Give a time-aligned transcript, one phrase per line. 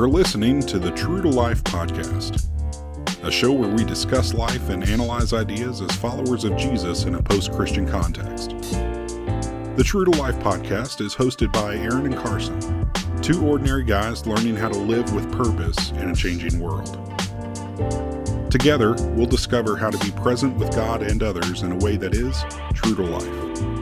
[0.00, 2.46] You're listening to the True to Life podcast,
[3.22, 7.22] a show where we discuss life and analyze ideas as followers of Jesus in a
[7.22, 8.52] post Christian context.
[9.76, 12.90] The True to Life podcast is hosted by Aaron and Carson,
[13.20, 16.96] two ordinary guys learning how to live with purpose in a changing world.
[18.50, 22.14] Together, we'll discover how to be present with God and others in a way that
[22.14, 23.79] is true to life.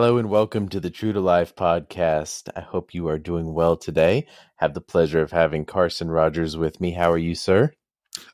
[0.00, 2.48] Hello and welcome to the True to Life podcast.
[2.56, 4.26] I hope you are doing well today.
[4.56, 6.92] Have the pleasure of having Carson Rogers with me.
[6.92, 7.70] How are you, sir?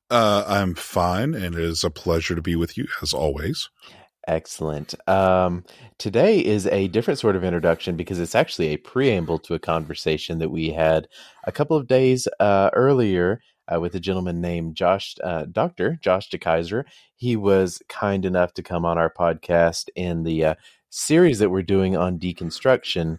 [0.08, 3.68] Uh, I'm fine, and it is a pleasure to be with you as always.
[4.28, 4.94] Excellent.
[5.08, 5.64] Um,
[5.98, 10.38] today is a different sort of introduction because it's actually a preamble to a conversation
[10.38, 11.08] that we had
[11.48, 13.40] a couple of days uh, earlier
[13.72, 15.98] uh, with a gentleman named Josh, uh, Dr.
[16.00, 16.84] Josh de Keijzer.
[17.16, 20.54] He was kind enough to come on our podcast in the uh,
[20.96, 23.18] series that we're doing on deconstruction.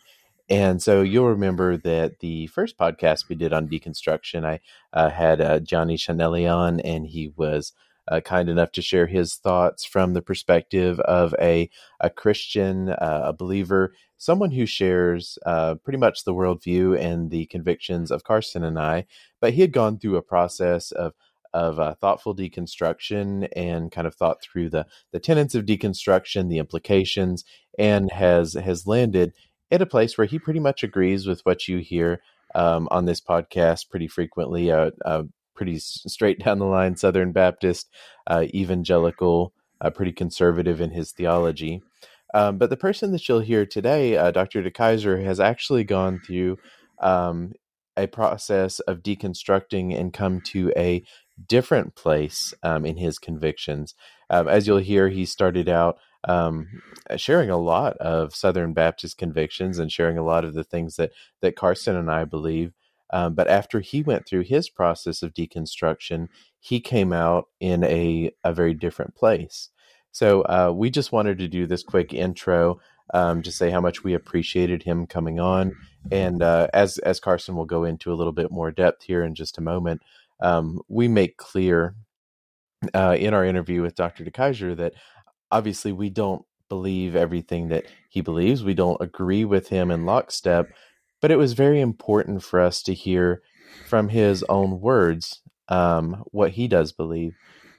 [0.49, 4.61] And so you'll remember that the first podcast we did on deconstruction, I
[4.93, 7.73] uh, had uh, Johnny Chanelli on, and he was
[8.07, 13.21] uh, kind enough to share his thoughts from the perspective of a a Christian, uh,
[13.25, 18.63] a believer, someone who shares uh, pretty much the worldview and the convictions of Carson
[18.63, 19.05] and I.
[19.39, 21.13] But he had gone through a process of
[21.53, 26.59] of uh, thoughtful deconstruction and kind of thought through the the tenets of deconstruction, the
[26.59, 27.43] implications,
[27.77, 29.33] and has has landed
[29.71, 32.21] at a place where he pretty much agrees with what you hear
[32.55, 34.71] um, on this podcast pretty frequently.
[34.71, 35.23] Uh, uh,
[35.57, 37.89] pretty straight down the line Southern Baptist,
[38.27, 41.81] uh, evangelical, uh, pretty conservative in his theology.
[42.33, 44.61] Um, but the person that you'll hear today, uh, Dr.
[44.61, 46.57] de Keijzer, has actually gone through
[46.99, 47.53] um,
[47.97, 51.03] a process of deconstructing and come to a
[51.45, 53.93] different place um, in his convictions.
[54.29, 56.81] Um, as you'll hear, he started out um,
[57.15, 61.11] sharing a lot of Southern Baptist convictions and sharing a lot of the things that
[61.41, 62.73] that Carson and I believe.
[63.11, 66.27] Um, but after he went through his process of deconstruction,
[66.59, 69.69] he came out in a a very different place.
[70.11, 72.79] So uh, we just wanted to do this quick intro,
[73.13, 75.75] um, to say how much we appreciated him coming on,
[76.11, 79.35] and uh, as as Carson will go into a little bit more depth here in
[79.35, 80.01] just a moment
[80.39, 81.95] um, we make clear
[82.93, 84.23] uh, in our interview with Dr.
[84.23, 84.93] de Keijzer that
[85.51, 88.63] obviously we don't believe everything that he believes.
[88.63, 90.69] We don't agree with him in lockstep,
[91.21, 93.41] but it was very important for us to hear
[93.85, 97.35] from his own words um, what he does believe.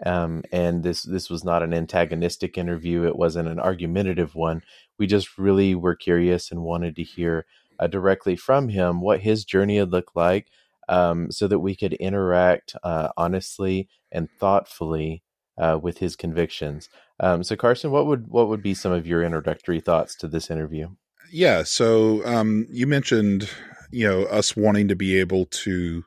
[0.06, 3.04] Um, and this this was not an antagonistic interview.
[3.04, 4.62] It wasn't an argumentative one.
[4.96, 7.46] We just really were curious and wanted to hear
[7.80, 10.48] uh, directly from him what his journey had looked like,
[10.88, 15.22] um, so that we could interact uh, honestly and thoughtfully
[15.58, 16.88] uh, with his convictions.
[17.20, 20.50] Um, so, Carson, what would what would be some of your introductory thoughts to this
[20.50, 20.88] interview?
[21.30, 23.50] Yeah, so um, you mentioned,
[23.90, 26.04] you know, us wanting to be able to,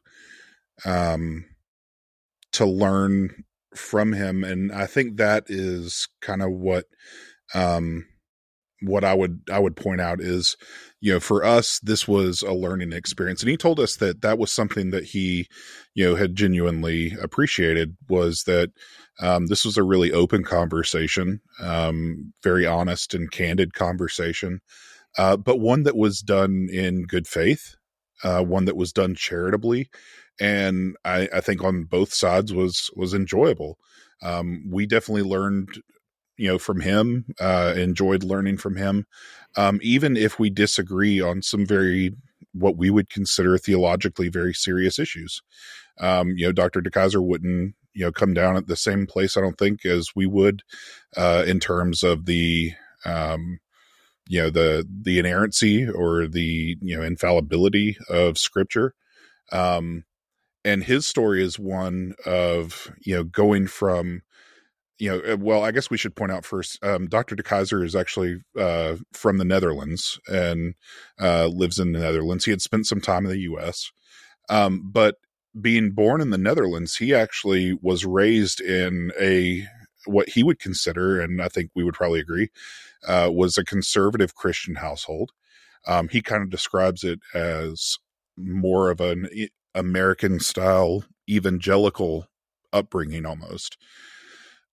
[0.83, 1.45] um,
[2.53, 3.43] to learn
[3.75, 6.85] from him, and I think that is kind of what,
[7.53, 8.07] um,
[8.81, 10.57] what I would I would point out is
[11.01, 13.41] you know, for us, this was a learning experience.
[13.41, 15.47] And he told us that that was something that he,
[15.95, 18.71] you know, had genuinely appreciated was that
[19.19, 24.61] um, this was a really open conversation, um, very honest and candid conversation,
[25.17, 27.75] uh, but one that was done in good faith,
[28.23, 29.89] uh, one that was done charitably.
[30.39, 33.79] And I, I think on both sides was was enjoyable.
[34.21, 35.81] Um, we definitely learned
[36.41, 39.05] you know from him uh enjoyed learning from him.
[39.55, 42.11] Um even if we disagree on some very
[42.53, 45.41] what we would consider theologically very serious issues
[45.99, 49.37] um you know dr de Keijzer wouldn't you know come down at the same place
[49.37, 50.61] i don't think as we would
[51.15, 52.73] uh in terms of the
[53.05, 53.59] um
[54.27, 58.93] you know the the inerrancy or the you know infallibility of scripture.
[59.51, 60.05] Um
[60.63, 64.21] and his story is one of you know going from
[65.01, 67.35] you know, uh, well, I guess we should point out first, um, Dr.
[67.35, 70.75] de Keijzer is actually uh, from the Netherlands and
[71.19, 72.45] uh, lives in the Netherlands.
[72.45, 73.91] He had spent some time in the U.S.,
[74.47, 75.15] um, but
[75.59, 79.65] being born in the Netherlands, he actually was raised in a
[80.05, 82.49] what he would consider, and I think we would probably agree,
[83.07, 85.31] uh, was a conservative Christian household.
[85.87, 87.97] Um, he kind of describes it as
[88.37, 89.29] more of an
[89.73, 92.27] American style evangelical
[92.71, 93.77] upbringing almost.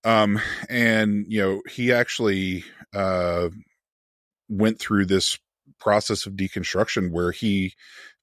[0.05, 2.65] Um, and you know, he actually
[2.95, 3.49] uh,
[4.49, 5.39] went through this
[5.81, 7.75] process of deconstruction where he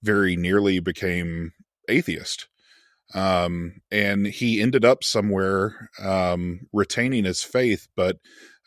[0.03, 1.53] very nearly became
[1.89, 2.47] atheist.
[3.13, 8.17] um, and he ended up somewhere um, retaining his faith, but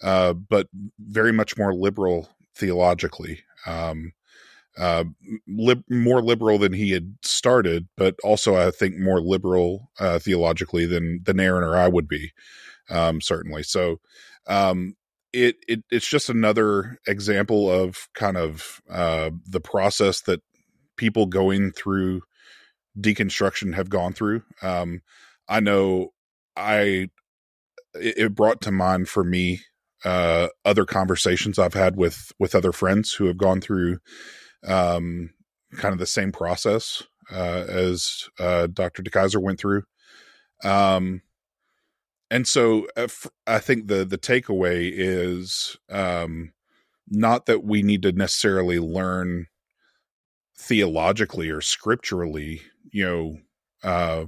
[0.02, 0.68] uh, but
[0.98, 3.40] very much more liberal theologically.
[3.66, 4.12] Um,
[4.78, 5.04] uh,
[5.48, 10.86] lib- more liberal than he had started, but also I think more liberal uh, theologically
[10.86, 12.32] than than Aaron or I would be,
[12.90, 13.62] um, certainly.
[13.62, 14.00] So
[14.46, 14.94] um,
[15.32, 20.40] it, it it's just another example of kind of uh, the process that
[20.96, 22.22] people going through
[22.98, 24.42] deconstruction have gone through.
[24.62, 25.02] Um,
[25.48, 26.12] I know
[26.56, 27.08] I
[27.94, 29.60] it, it brought to mind for me
[30.04, 33.98] uh, other conversations I've had with with other friends who have gone through
[34.66, 35.30] um,
[35.76, 37.02] kind of the same process
[37.32, 39.02] uh, as uh, Dr.
[39.02, 39.82] de Keijzer went through.
[40.64, 41.22] Um,
[42.30, 43.08] and so uh,
[43.46, 46.52] I think the the takeaway is um,
[47.08, 49.46] not that we need to necessarily learn
[50.56, 53.38] theologically or scripturally, you know,
[53.82, 54.26] uh,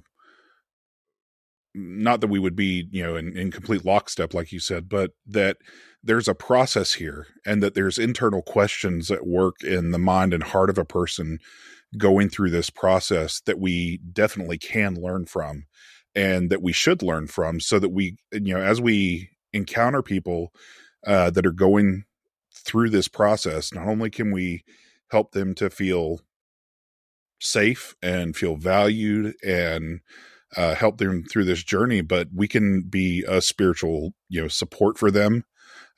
[1.75, 5.13] not that we would be, you know, in, in complete lockstep, like you said, but
[5.27, 5.59] that
[6.03, 10.43] there's a process here and that there's internal questions at work in the mind and
[10.43, 11.39] heart of a person
[11.97, 15.65] going through this process that we definitely can learn from
[16.15, 20.53] and that we should learn from so that we you know as we encounter people
[21.07, 22.05] uh, that are going
[22.55, 24.65] through this process not only can we
[25.11, 26.21] help them to feel
[27.41, 30.01] safe and feel valued and
[30.57, 34.99] uh, help them through this journey but we can be a spiritual you know support
[34.99, 35.45] for them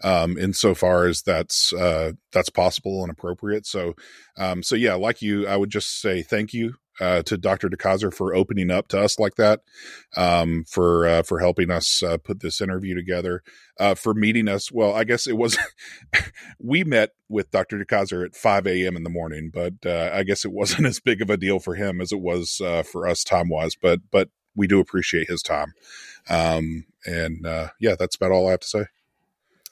[0.05, 3.67] um, insofar as that's uh, that's possible and appropriate.
[3.67, 3.95] So,
[4.37, 7.69] um, so yeah, like you, I would just say thank you uh, to Dr.
[7.69, 9.61] de Keijzer for opening up to us like that,
[10.17, 13.43] um, for uh, for helping us uh, put this interview together,
[13.79, 14.71] uh, for meeting us.
[14.71, 15.57] Well, I guess it was
[16.59, 17.79] we met with Dr.
[17.79, 18.97] de Keijzer at 5 a.m.
[18.97, 21.75] in the morning, but uh, I guess it wasn't as big of a deal for
[21.75, 22.61] him as it was
[22.91, 23.75] for us time wise.
[23.75, 25.73] But but we do appreciate his time,
[26.29, 27.47] um, and
[27.81, 28.85] yeah, that's about all I have to say.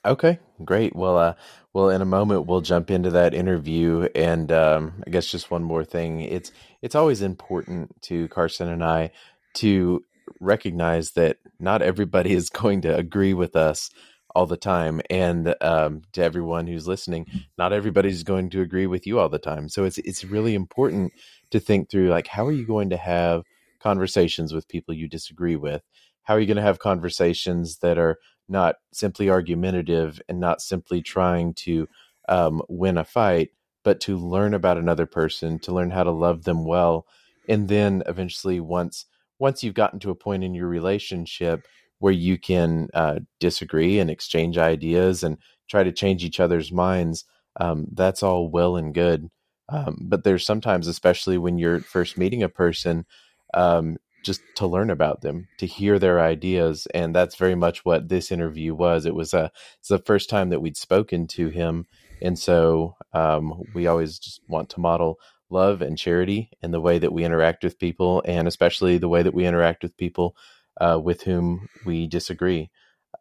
[0.05, 0.97] Okay, great.
[0.97, 1.35] Well, uh,
[1.75, 5.62] well, in a moment we'll jump into that interview, and um, I guess just one
[5.62, 6.23] more thing.
[6.23, 9.11] It's it's always important to Carson and I
[9.55, 10.05] to
[10.41, 13.91] recognize that not everybody is going to agree with us
[14.35, 17.26] all the time, and um, to everyone who's listening,
[17.58, 19.69] not everybody's going to agree with you all the time.
[19.69, 21.12] So it's it's really important
[21.50, 23.44] to think through like how are you going to have
[23.81, 25.82] conversations with people you disagree with.
[26.23, 28.17] How are you going to have conversations that are
[28.50, 31.88] not simply argumentative and not simply trying to
[32.29, 33.50] um, win a fight,
[33.85, 37.06] but to learn about another person, to learn how to love them well,
[37.49, 39.06] and then eventually, once
[39.38, 41.67] once you've gotten to a point in your relationship
[41.99, 45.38] where you can uh, disagree and exchange ideas and
[45.69, 47.25] try to change each other's minds,
[47.58, 49.31] um, that's all well and good.
[49.69, 53.06] Um, but there's sometimes, especially when you're first meeting a person,
[53.55, 58.08] um, just to learn about them, to hear their ideas, and that's very much what
[58.08, 59.06] this interview was.
[59.06, 61.87] It was a it's the first time that we'd spoken to him,
[62.20, 65.19] and so um, we always just want to model
[65.50, 69.22] love and charity in the way that we interact with people, and especially the way
[69.22, 70.37] that we interact with people
[70.81, 72.70] uh, with whom we disagree.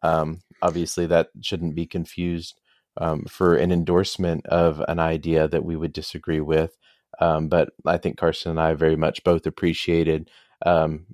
[0.02, 2.60] Um, obviously, that shouldn't be confused
[2.96, 6.76] um, for an endorsement of an idea that we would disagree with.
[7.20, 10.30] Um, but I think Carson and I very much both appreciated
[10.66, 11.06] um,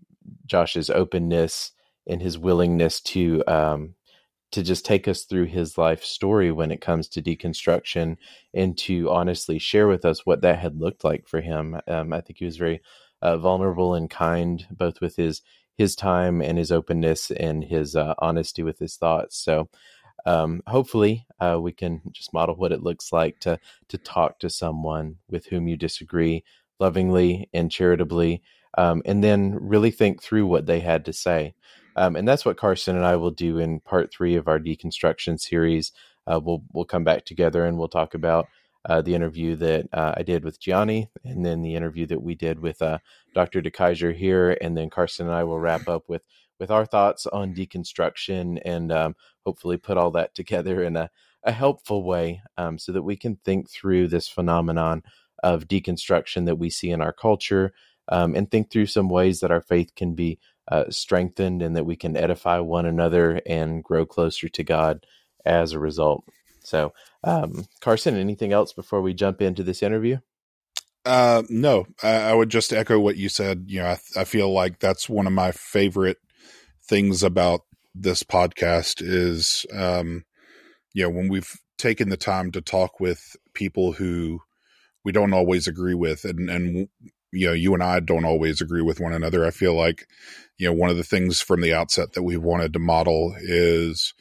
[0.46, 1.72] Josh's openness
[2.06, 3.94] and his willingness to um,
[4.52, 8.16] to just take us through his life story when it comes to deconstruction
[8.54, 11.76] and to honestly share with us what that had looked like for him.
[11.88, 12.80] Um, I think he was very
[13.22, 15.42] uh, vulnerable and kind, both with his
[15.76, 19.38] his time and his openness and his uh, honesty with his thoughts.
[19.38, 19.68] So.
[20.26, 24.50] Um, hopefully, uh, we can just model what it looks like to to talk to
[24.50, 26.44] someone with whom you disagree
[26.80, 28.42] lovingly and charitably,
[28.76, 31.54] um, and then really think through what they had to say.
[31.96, 35.40] Um, and that's what Carson and I will do in part three of our deconstruction
[35.40, 35.92] series.
[36.26, 38.48] Uh, we'll we'll come back together and we'll talk about
[38.84, 42.34] uh, the interview that uh, I did with Gianni, and then the interview that we
[42.34, 42.98] did with uh,
[43.34, 43.60] Dr.
[43.60, 46.22] de Keijzer here, and then Carson and I will wrap up with
[46.58, 49.14] with our thoughts on deconstruction and um,
[49.44, 51.10] hopefully put all that together in a,
[51.44, 55.02] a helpful way um, so that we can think through this phenomenon
[55.42, 57.72] of deconstruction that we see in our culture
[58.08, 61.86] um, and think through some ways that our faith can be uh, strengthened and that
[61.86, 65.06] we can edify one another and grow closer to God
[65.44, 66.24] as a result.
[66.62, 70.18] So, um, Carson, anything else before we jump into this interview?
[71.04, 73.66] Uh, no, I, I, would just echo what you said.
[73.68, 76.16] You know, I, I feel like that's one of my favorite
[76.88, 77.60] things about
[77.94, 80.24] this podcast is, um,
[80.94, 84.40] you know, when we've taken the time to talk with people who
[85.04, 86.88] we don't always agree with, and and
[87.32, 89.44] you know, you and I don't always agree with one another.
[89.44, 90.06] I feel like,
[90.58, 94.14] you know, one of the things from the outset that we wanted to model is,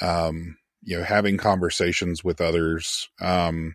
[0.00, 3.74] um, you know, having conversations with others, um,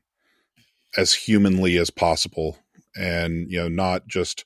[0.98, 2.58] as humanly as possible
[2.96, 4.46] and, you know, not just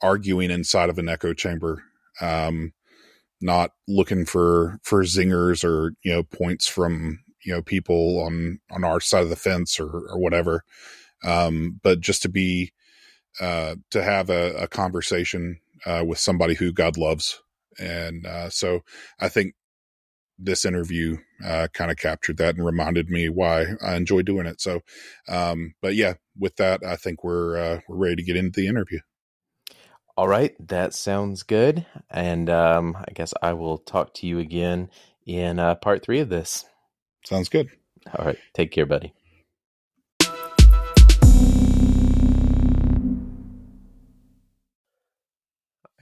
[0.00, 1.82] arguing inside of an echo chamber.
[2.20, 2.72] Um,
[3.44, 8.84] not looking for, for zingers or, you know, points from, you know, people on, on
[8.84, 10.62] our side of the fence or, or whatever.
[11.24, 12.72] Um, but just to be,
[13.40, 17.40] uh, to have a, a conversation uh, with somebody who God loves.
[17.78, 18.80] And uh, so
[19.20, 19.54] I think
[20.38, 24.60] this interview uh, kind of captured that and reminded me why I enjoy doing it.
[24.60, 24.80] So,
[25.28, 28.68] um, but yeah, with that, I think we're uh, we're ready to get into the
[28.68, 29.00] interview.
[30.16, 31.86] All right, that sounds good.
[32.10, 34.90] And um, I guess I will talk to you again
[35.24, 36.66] in uh, part three of this.
[37.24, 37.70] Sounds good.
[38.18, 39.14] All right, take care, buddy.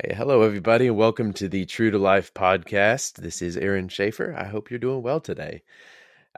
[0.02, 3.16] Hey, hello, everybody, and welcome to the True to Life podcast.
[3.16, 4.34] This is Aaron Schaefer.
[4.34, 5.62] I hope you're doing well today.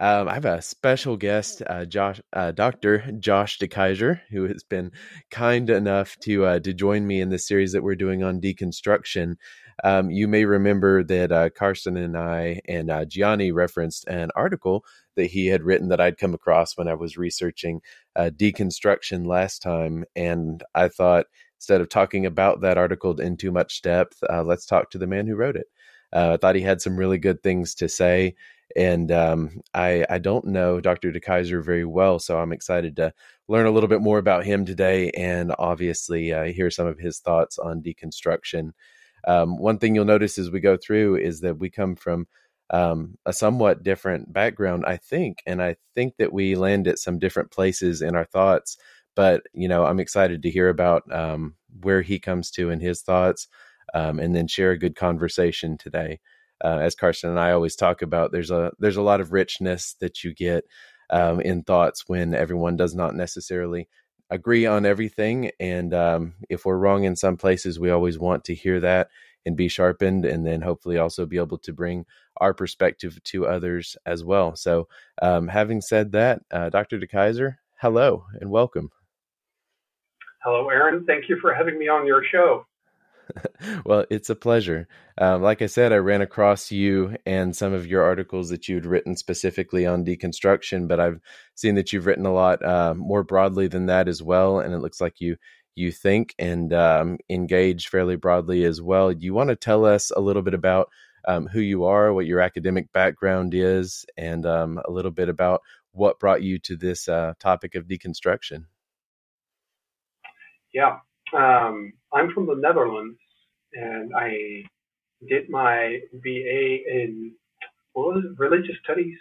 [0.00, 3.12] Um, I have a special guest, uh, Josh, uh, Dr.
[3.20, 4.90] Josh de Keijzer, who has been
[5.30, 9.36] kind enough to uh, to join me in this series that we're doing on deconstruction.
[9.84, 14.84] Um, you may remember that uh, Carson and I and uh, Gianni referenced an article
[15.14, 17.80] that he had written that I'd come across when I was researching
[18.16, 21.26] uh, deconstruction last time, and I thought
[21.62, 25.06] instead of talking about that article in too much depth, uh, let's talk to the
[25.06, 25.68] man who wrote it.
[26.12, 28.34] Uh, I thought he had some really good things to say,
[28.76, 31.12] and um, I I don't know Dr.
[31.12, 33.14] de Keijzer very well, so I'm excited to
[33.48, 37.20] learn a little bit more about him today, and obviously uh, hear some of his
[37.20, 38.72] thoughts on deconstruction.
[39.28, 42.26] Um, one thing you'll notice as we go through is that we come from
[42.70, 47.20] um, a somewhat different background, I think, and I think that we land at some
[47.20, 48.76] different places in our thoughts
[49.14, 53.02] but you know, I'm excited to hear about um, where he comes to and his
[53.02, 53.48] thoughts,
[53.94, 56.20] um, and then share a good conversation today.
[56.64, 59.94] Uh, as Carson and I always talk about, there's a there's a lot of richness
[60.00, 60.64] that you get
[61.10, 63.88] um, in thoughts when everyone does not necessarily
[64.30, 65.50] agree on everything.
[65.60, 69.08] And um, if we're wrong in some places, we always want to hear that
[69.44, 72.06] and be sharpened, and then hopefully also be able to bring
[72.38, 74.54] our perspective to others as well.
[74.56, 74.88] So,
[75.20, 76.98] um, having said that, uh, Dr.
[76.98, 78.90] de Keijzer, hello and welcome.
[80.44, 81.04] Hello, Aaron.
[81.04, 82.66] Thank you for having me on your show.
[83.84, 84.88] well, it's a pleasure.
[85.16, 88.86] Um, like I said, I ran across you and some of your articles that you'd
[88.86, 91.20] written specifically on deconstruction, but I've
[91.54, 94.80] seen that you've written a lot uh, more broadly than that as well, and it
[94.80, 95.36] looks like you
[95.74, 99.10] you think and um, engage fairly broadly as well.
[99.10, 100.90] You want to tell us a little bit about
[101.26, 105.62] um, who you are, what your academic background is, and um, a little bit about
[105.92, 108.64] what brought you to this uh, topic of deconstruction?
[110.72, 110.98] Yeah,
[111.36, 113.18] um, I'm from the Netherlands,
[113.74, 114.64] and I
[115.28, 117.32] did my BA in
[117.92, 119.16] what was it, religious studies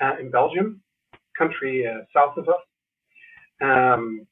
[0.00, 0.82] uh, in Belgium,
[1.36, 2.62] country uh, south of us,
[3.62, 4.26] um,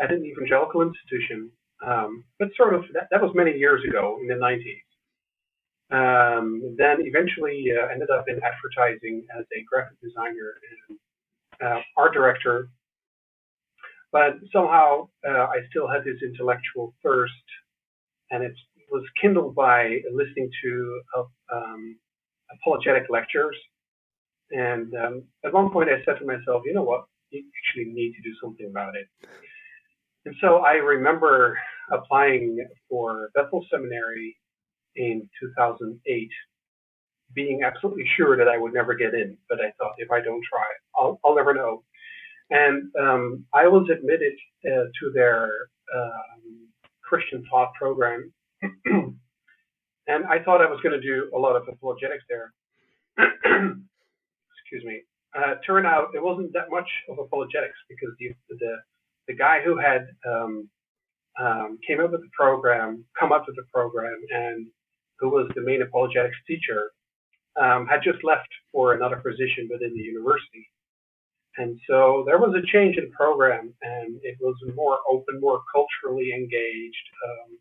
[0.00, 1.50] at an evangelical institution.
[1.86, 4.80] Um, but sort of that, that, was many years ago in the 90s.
[5.90, 10.54] Um, then eventually uh, ended up in advertising as a graphic designer
[10.88, 10.98] and
[11.62, 12.70] uh, art director
[14.14, 17.32] but somehow uh, I still had this intellectual thirst,
[18.30, 18.54] and it
[18.88, 21.98] was kindled by listening to uh, um,
[22.52, 23.56] apologetic lectures.
[24.52, 27.06] And um, at one point, I said to myself, you know what?
[27.30, 29.08] You actually need to do something about it.
[30.26, 31.58] And so I remember
[31.90, 34.36] applying for Bethel Seminary
[34.94, 36.28] in 2008,
[37.34, 39.36] being absolutely sure that I would never get in.
[39.48, 40.66] But I thought, if I don't try,
[40.96, 41.82] I'll, I'll never know.
[42.50, 44.34] And um, I was admitted
[44.66, 45.50] uh, to their
[45.94, 46.68] um,
[47.02, 48.32] Christian thought program.
[48.84, 52.52] and I thought I was going to do a lot of apologetics there.
[53.18, 55.02] Excuse me.
[55.36, 58.76] Uh, turned out it wasn't that much of apologetics because the the,
[59.26, 60.68] the guy who had um,
[61.40, 64.66] um, came up with the program, come up with the program, and
[65.18, 66.90] who was the main apologetics teacher,
[67.60, 70.68] um, had just left for another position within the university.
[71.56, 76.32] And so there was a change in program, and it was more open, more culturally
[76.32, 77.58] engaged, um,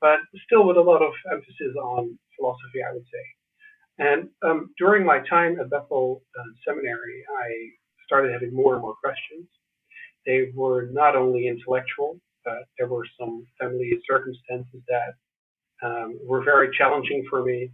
[0.00, 3.24] but still with a lot of emphasis on philosophy, I would say.
[3.98, 7.48] And um, during my time at Bethel uh, Seminary, I
[8.06, 9.46] started having more and more questions.
[10.24, 16.70] They were not only intellectual, but there were some family circumstances that um, were very
[16.76, 17.70] challenging for me.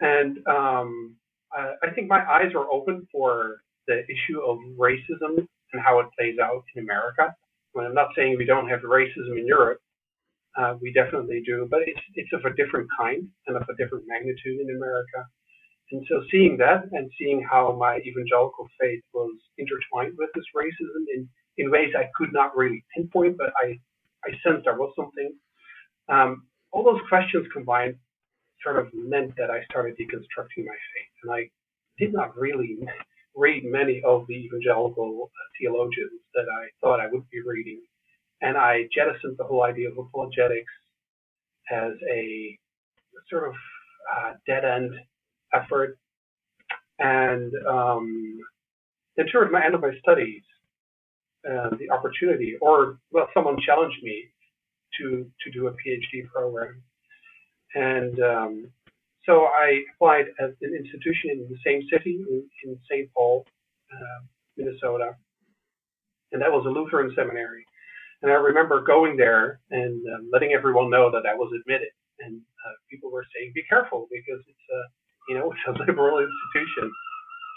[0.00, 1.16] And um,
[1.52, 5.34] I, I think my eyes were open for the issue of racism
[5.72, 7.34] and how it plays out in America
[7.74, 9.80] Well, I'm not saying we don't have racism in Europe.
[10.58, 14.04] Uh, we definitely do, but it's it's of a different kind and of a different
[14.08, 15.20] magnitude in America.
[15.92, 21.02] And so seeing that and seeing how my evangelical faith was intertwined with this racism
[21.14, 21.28] in,
[21.58, 23.78] in ways I could not really pinpoint, but I,
[24.26, 25.32] I sensed there was something.
[26.08, 27.96] Um, all those questions combined
[28.62, 31.14] sort of meant that I started deconstructing my faith.
[31.24, 31.50] And I
[31.98, 32.78] did not really
[33.40, 37.80] read many of the evangelical theologians that I thought I would be reading.
[38.42, 40.72] And I jettisoned the whole idea of apologetics
[41.70, 42.58] as a
[43.30, 43.54] sort of
[44.14, 44.92] uh, dead end
[45.54, 45.98] effort.
[46.98, 48.38] And um,
[49.16, 50.42] then towards my end of my studies,
[51.48, 54.24] uh, the opportunity, or well, someone challenged me
[54.98, 56.82] to to do a PhD program,
[57.74, 58.70] and um,
[59.26, 63.10] so I applied at an institution in the same city in, in St.
[63.14, 63.44] Paul,
[63.92, 64.20] uh,
[64.56, 65.16] Minnesota,
[66.32, 67.64] and that was a Lutheran seminary.
[68.22, 72.40] And I remember going there and um, letting everyone know that I was admitted, and
[72.40, 74.80] uh, people were saying, "Be careful because it's a
[75.30, 76.90] you know, it's a liberal institution.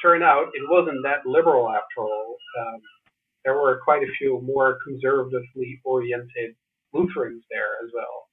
[0.02, 2.38] Turned out it wasn't that liberal after all.
[2.60, 2.82] Um,
[3.44, 6.56] there were quite a few more conservatively oriented
[6.94, 8.28] Lutherans there as well.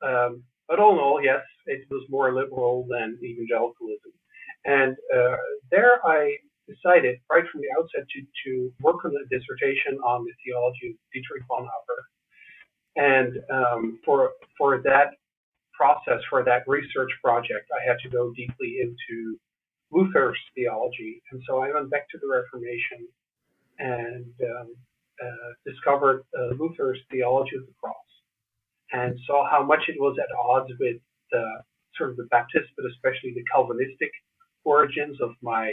[0.00, 4.12] Um, but all in all, yes, it was more liberal than evangelicalism.
[4.64, 5.36] And uh,
[5.70, 6.36] there I
[6.68, 10.96] decided right from the outset to, to work on a dissertation on the theology of
[11.12, 12.00] Dietrich Bonhoeffer.
[12.96, 15.14] And um, for, for that
[15.72, 19.38] process for that research project, I had to go deeply into
[19.92, 21.22] Luther's theology.
[21.30, 23.06] And so I went back to the Reformation
[23.78, 24.74] and um,
[25.22, 27.94] uh, discovered uh, Luther's theology of the cross
[28.92, 30.96] and saw how much it was at odds with
[31.30, 31.44] the
[31.96, 34.10] sort of the Baptist, but especially the Calvinistic
[34.64, 35.72] origins of my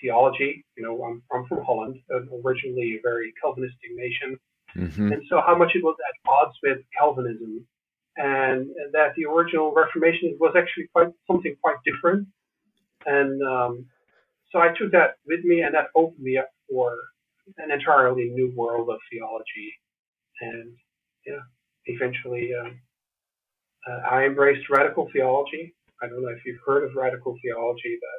[0.00, 0.64] theology.
[0.76, 1.96] You know, I'm, I'm from Holland,
[2.44, 4.38] originally a very Calvinistic nation.
[4.76, 5.12] Mm-hmm.
[5.12, 7.66] And so how much it was at odds with Calvinism
[8.16, 12.28] and that the original Reformation was actually quite something quite different.
[13.06, 13.86] And um,
[14.52, 16.96] so I took that with me, and that opened me up for
[17.58, 19.74] an entirely new world of theology.
[20.40, 20.72] And
[21.26, 21.40] yeah,
[21.86, 22.80] eventually um,
[23.88, 25.74] uh, I embraced radical theology.
[26.02, 28.18] I don't know if you've heard of radical theology, but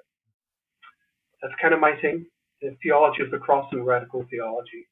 [1.41, 2.25] that's kind of my thing
[2.62, 4.88] the theology of the cross and radical theology.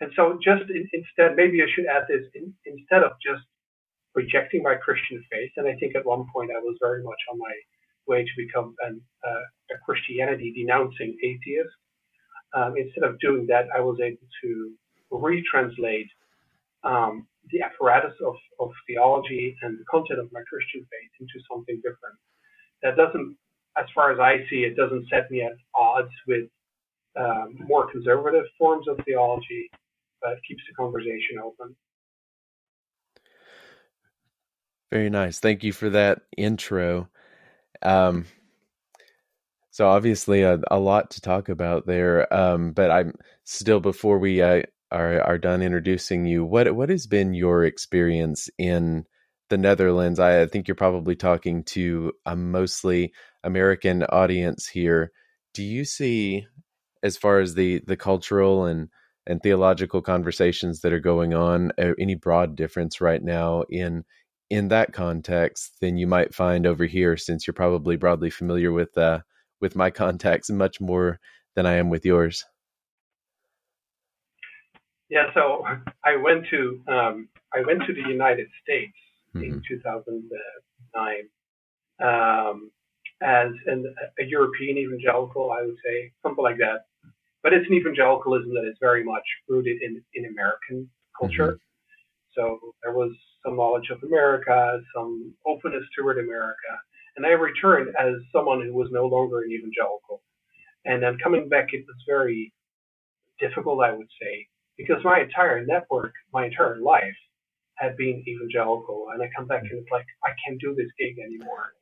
[0.00, 3.42] And so, just in, instead, maybe I should add this in, instead of just
[4.14, 5.50] rejecting my Christian faith.
[5.56, 7.52] And I think at one point I was very much on my
[8.06, 11.74] way to become an, uh, a Christianity denouncing atheist.
[12.54, 14.72] Um, instead of doing that, I was able to
[15.12, 16.08] retranslate
[16.84, 21.76] um, the apparatus of, of theology and the content of my Christian faith into something
[21.76, 22.16] different.
[22.82, 23.36] That doesn't,
[23.76, 26.48] as far as I see it, doesn't set me at odds with
[27.18, 29.70] um, more conservative forms of theology,
[30.20, 31.74] but keeps the conversation open.
[34.90, 35.38] Very nice.
[35.38, 37.08] Thank you for that intro.
[37.82, 38.26] Um,
[39.70, 42.32] so obviously a, a, lot to talk about there.
[42.32, 46.44] Um, but I'm still before we uh, are are done introducing you.
[46.44, 49.04] What what has been your experience in
[49.48, 50.20] the Netherlands?
[50.20, 55.12] I, think you're probably talking to a mostly American audience here.
[55.54, 56.46] Do you see,
[57.02, 58.88] as far as the the cultural and
[59.26, 64.04] and theological conversations that are going on, any broad difference right now in
[64.50, 68.96] in that context than you might find over here, since you're probably broadly familiar with
[68.98, 69.20] uh,
[69.60, 71.18] with my contacts much more
[71.54, 72.44] than I am with yours.
[75.12, 75.62] Yeah, so
[76.06, 78.96] I went to um, I went to the United States
[79.36, 79.44] mm-hmm.
[79.44, 81.28] in 2009
[82.00, 82.70] um,
[83.20, 86.86] as an, a European evangelical, I would say something like that.
[87.42, 90.88] But it's an evangelicalism that is very much rooted in in American
[91.20, 91.60] culture.
[91.60, 92.32] Mm-hmm.
[92.34, 93.12] So there was
[93.44, 96.72] some knowledge of America, some openness toward America.
[97.18, 100.22] And I returned as someone who was no longer an evangelical.
[100.86, 102.50] And then coming back, it was very
[103.38, 107.16] difficult, I would say, because my entire network, my entire life
[107.76, 109.06] had been evangelical.
[109.12, 111.72] And I come back and it's like, I can't do this gig anymore.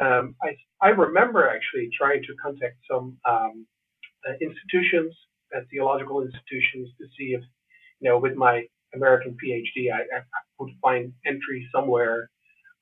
[0.00, 3.66] Um, I, I remember actually trying to contact some um,
[4.28, 5.14] uh, institutions,
[5.54, 7.42] uh, theological institutions, to see if,
[8.00, 10.22] you know, with my American PhD, I, I
[10.58, 12.30] would find entry somewhere,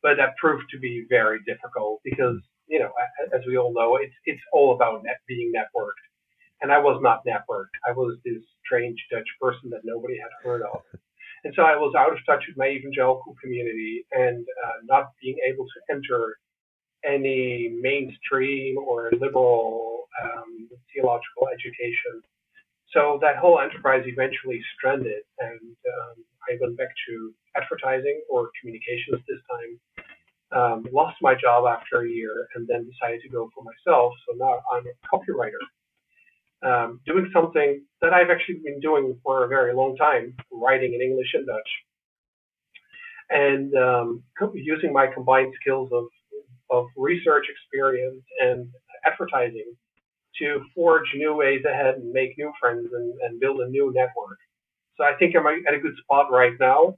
[0.02, 2.90] but that proved to be very difficult because, you know,
[3.34, 6.04] as we all know, it's it's all about net being networked,
[6.62, 7.76] and I was not networked.
[7.86, 10.82] I was this strange Dutch person that nobody had heard of,
[11.44, 15.36] and so I was out of touch with my evangelical community and uh, not being
[15.46, 16.38] able to enter
[17.04, 22.22] any mainstream or liberal um, theological education
[22.92, 26.16] so that whole enterprise eventually stranded, and um,
[26.48, 29.72] I went back to advertising or communications this time.
[30.52, 34.12] Um, lost my job after a year, and then decided to go for myself.
[34.28, 35.64] So now I'm a copywriter,
[36.64, 41.00] um, doing something that I've actually been doing for a very long time, writing in
[41.00, 41.70] English and Dutch,
[43.30, 44.22] and um,
[44.54, 46.04] using my combined skills of
[46.70, 48.66] of research experience and
[49.04, 49.74] advertising
[50.38, 54.38] to forge new ways ahead and make new friends and, and build a new network.
[54.96, 56.96] So I think I'm at a good spot right now.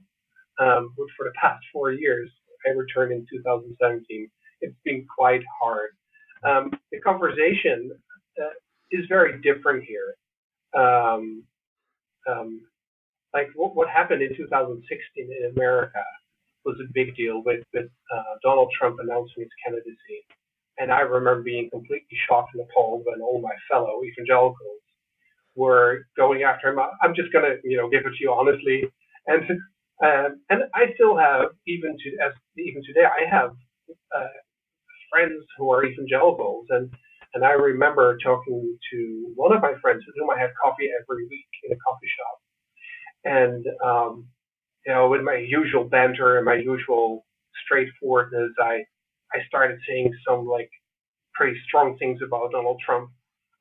[0.59, 2.29] Um, but for the past four years,
[2.65, 4.29] I returned in 2017.
[4.61, 5.89] It's been quite hard.
[6.43, 7.91] Um, the conversation
[8.41, 8.49] uh,
[8.91, 10.15] is very different here.
[10.77, 11.43] Um,
[12.29, 12.61] um
[13.33, 16.03] like what, what, happened in 2016 in America
[16.63, 20.23] was a big deal with, with uh, Donald Trump announcing his candidacy.
[20.77, 24.81] And I remember being completely shocked and appalled when all my fellow evangelicals
[25.55, 26.79] were going after him.
[27.01, 28.83] I'm just going to, you know, give it to you honestly.
[29.27, 29.59] And
[30.03, 33.51] um, and I still have, even to as even today, I have
[33.89, 34.27] uh,
[35.09, 36.91] friends who are evangelicals, and
[37.35, 41.27] and I remember talking to one of my friends with whom I had coffee every
[41.27, 42.37] week in a coffee shop,
[43.25, 44.27] and um,
[44.85, 47.25] you know, with my usual banter and my usual
[47.65, 48.83] straightforwardness, I
[49.33, 50.69] I started saying some like
[51.33, 53.09] pretty strong things about Donald Trump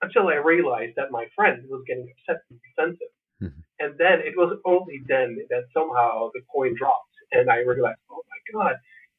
[0.02, 3.14] until I realized that my friend was getting upset and defensive.
[3.42, 3.60] Mm-hmm.
[3.80, 8.22] And then it was only then that somehow the coin dropped and I realized, oh
[8.30, 8.76] my God,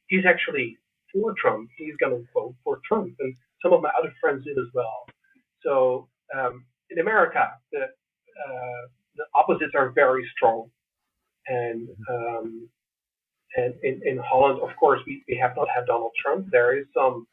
[0.08, 0.78] he's actually
[1.12, 1.70] for Trump.
[1.78, 3.14] He's going to vote for Trump.
[3.20, 5.06] And some of my other friends did as well.
[5.64, 8.82] So um, in America, the, uh,
[9.16, 10.70] the opposites are very strong.
[11.48, 12.38] And mm-hmm.
[12.38, 12.70] um,
[13.58, 16.48] and in, in Holland, of course, we, we have not had Donald Trump.
[16.52, 17.26] There is some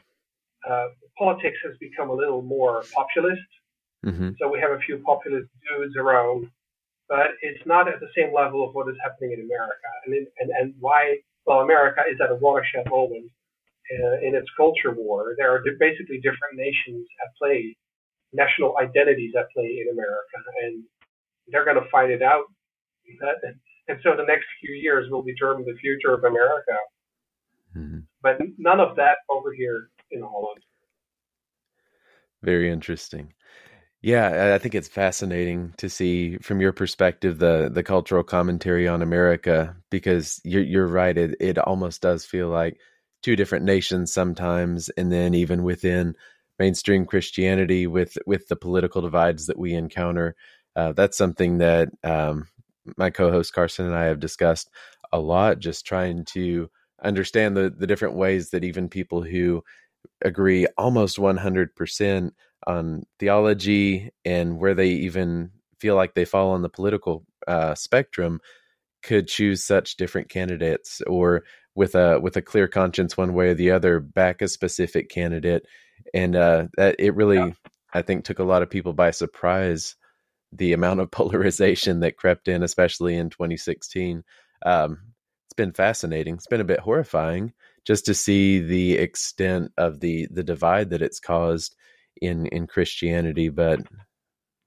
[0.69, 3.41] uh, politics has become a little more populist.
[4.07, 4.31] Mm-hmm.
[4.39, 6.49] So we have a few populist dudes around,
[7.09, 9.89] but it's not at the same level of what is happening in America.
[10.07, 11.19] And in, and and why?
[11.45, 13.31] Well, America is at a watershed moment
[14.23, 15.35] in its culture war.
[15.37, 17.77] There are basically different nations at play,
[18.33, 20.85] national identities at play in America, and
[21.49, 22.45] they're going to fight it out.
[23.89, 26.77] And so the next few years will determine the future of America.
[27.77, 27.99] Mm-hmm.
[28.23, 30.63] But none of that over here in Holland.
[32.43, 33.35] Very interesting.
[34.03, 39.01] Yeah, I think it's fascinating to see from your perspective the the cultural commentary on
[39.01, 41.17] America because you're you're right.
[41.17, 42.81] It it almost does feel like
[43.23, 46.15] two different nations sometimes, and then even within
[46.59, 50.35] mainstream Christianity with with the political divides that we encounter,
[50.77, 52.49] uh, that's something that um,
[52.97, 54.71] my co-host Carson and I have discussed
[55.13, 56.71] a lot, just trying to
[57.03, 59.63] understand the the different ways that even people who
[60.25, 62.33] agree almost 100%
[62.67, 68.41] on theology and where they even feel like they fall on the political uh, spectrum
[69.03, 71.43] could choose such different candidates or
[71.75, 75.65] with a with a clear conscience one way or the other back a specific candidate
[76.13, 77.53] and uh, that it really yeah.
[77.95, 79.97] i think took a lot of people by surprise
[80.53, 84.23] the amount of polarization that crept in, especially in 2016.
[84.65, 84.99] Um,
[85.47, 86.35] it's been fascinating.
[86.35, 87.53] It's been a bit horrifying
[87.85, 91.75] just to see the extent of the the divide that it's caused
[92.21, 93.49] in in Christianity.
[93.49, 93.81] But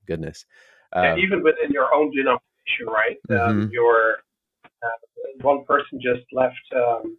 [0.06, 0.46] goodness,
[0.94, 3.18] yeah, um, even within your own denomination, right?
[3.30, 3.62] Um, mm-hmm.
[3.62, 4.18] Um, your
[5.41, 7.17] one person just left um,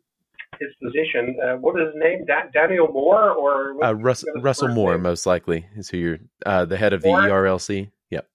[0.60, 1.36] his position.
[1.42, 2.24] Uh, what is his name?
[2.26, 5.02] Da- Daniel Moore or uh, Rus- Russell Moore, name?
[5.02, 7.22] most likely is who you're uh, the head of Moore?
[7.22, 8.26] the ERLC Yep.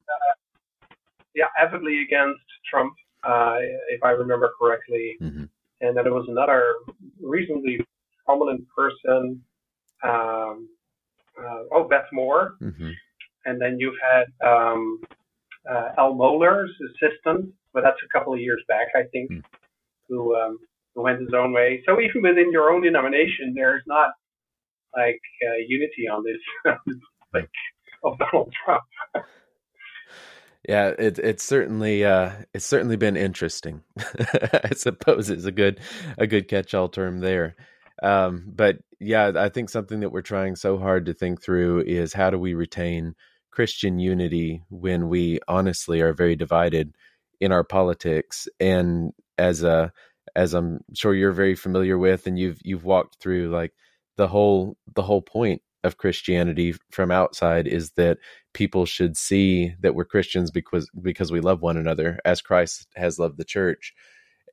[1.35, 3.57] yeah, avidly against Trump, uh,
[3.89, 5.17] if I remember correctly.
[5.21, 5.45] Mm-hmm.
[5.81, 6.75] And then there was another
[7.21, 7.79] reasonably
[8.25, 9.41] prominent person,
[10.03, 10.69] um,
[11.39, 12.55] uh, oh, Beth Moore.
[12.61, 12.91] Mm-hmm.
[13.45, 15.01] And then you've had um,
[15.69, 19.43] uh, Al Mohler's assistant, but that's a couple of years back, I think, mm.
[20.09, 20.57] who, um,
[20.95, 21.83] who went his own way.
[21.85, 24.11] So even within your own denomination, there's not
[24.95, 26.75] like uh, unity on this,
[27.33, 27.49] like
[28.03, 28.83] of Donald Trump.
[30.69, 33.81] Yeah, it, it's certainly uh, it's certainly been interesting.
[33.99, 35.79] I suppose is a good
[36.19, 37.55] a good catch all term there.
[38.03, 42.13] Um, but yeah, I think something that we're trying so hard to think through is
[42.13, 43.15] how do we retain
[43.51, 46.95] Christian unity when we honestly are very divided
[47.39, 49.91] in our politics and as a
[50.35, 53.73] as I'm sure you're very familiar with and you've you've walked through like
[54.17, 58.19] the whole the whole point of Christianity from outside is that
[58.53, 63.17] people should see that we're Christians because because we love one another as Christ has
[63.17, 63.93] loved the church,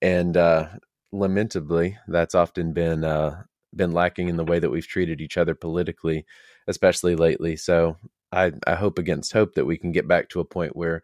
[0.01, 0.69] and uh,
[1.13, 3.43] lamentably, that's often been uh,
[3.75, 6.25] been lacking in the way that we've treated each other politically,
[6.67, 7.57] especially lately.
[7.57, 7.97] So
[8.33, 11.03] I, I hope against hope that we can get back to a point where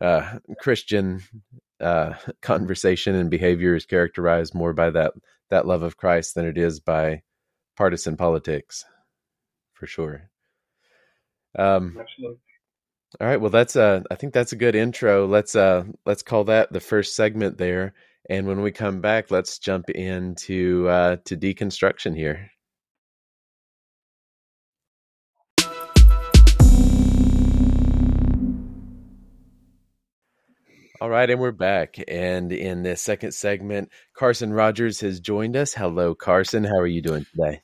[0.00, 1.22] uh, Christian
[1.80, 5.12] uh, conversation and behavior is characterized more by that
[5.50, 7.22] that love of Christ than it is by
[7.76, 8.84] partisan politics,
[9.72, 10.30] for sure.
[11.58, 12.38] Um, Absolutely.
[13.20, 13.40] All right.
[13.40, 15.26] Well, that's uh, I think that's a good intro.
[15.26, 17.94] Let's uh, let's call that the first segment there.
[18.28, 22.50] And when we come back, let's jump into uh, to deconstruction here.
[31.02, 31.96] All right, and we're back.
[32.08, 35.72] And in this second segment, Carson Rogers has joined us.
[35.72, 36.62] Hello, Carson.
[36.62, 37.62] How are you doing today?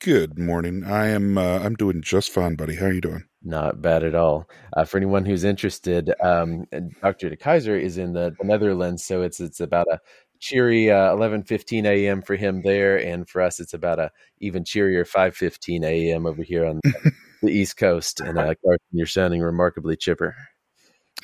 [0.00, 0.84] Good morning.
[0.84, 1.36] I am.
[1.36, 2.76] Uh, I'm doing just fine, buddy.
[2.76, 3.24] How are you doing?
[3.42, 4.48] Not bad at all.
[4.72, 6.66] Uh, for anyone who's interested, um,
[7.02, 7.28] Dr.
[7.28, 9.98] de Keijzer is in the, the, Netherlands, so it's it's about a
[10.38, 12.22] cheery uh, 11:15 a.m.
[12.22, 16.24] for him there, and for us, it's about a even cheerier 5:15 a.m.
[16.24, 16.80] over here on
[17.42, 18.20] the East Coast.
[18.20, 20.36] And uh, Carson, you're sounding remarkably chipper.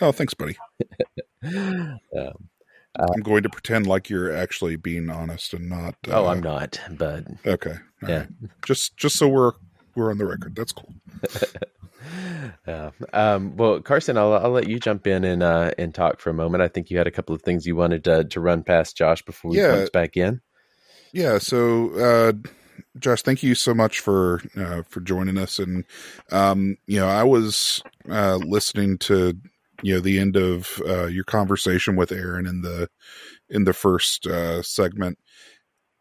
[0.01, 0.57] Oh, thanks, buddy.
[1.45, 5.95] um, uh, I'm going to pretend like you're actually being honest and not.
[6.09, 7.77] Uh, oh, I'm not, but okay.
[8.03, 8.19] yeah.
[8.19, 8.29] Right.
[8.65, 9.53] Just just so we're
[9.95, 10.57] we're on the record.
[10.57, 10.93] That's cool.
[12.67, 12.91] yeah.
[13.13, 16.35] Um, well, Carson, I'll, I'll let you jump in and uh, and talk for a
[16.35, 16.63] moment.
[16.63, 19.23] I think you had a couple of things you wanted to, to run past Josh
[19.23, 19.87] before we yeah.
[19.93, 20.41] back in.
[21.13, 21.39] Yeah.
[21.39, 22.33] So, uh,
[22.99, 25.59] Josh, thank you so much for uh, for joining us.
[25.59, 25.85] And
[26.33, 29.39] um, you know, I was uh, listening to
[29.83, 32.89] you know the end of uh, your conversation with Aaron in the
[33.49, 35.19] in the first uh, segment,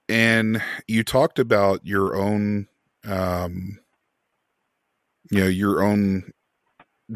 [0.07, 2.67] and you talked about your own
[3.05, 3.79] um,
[5.31, 6.31] you know your own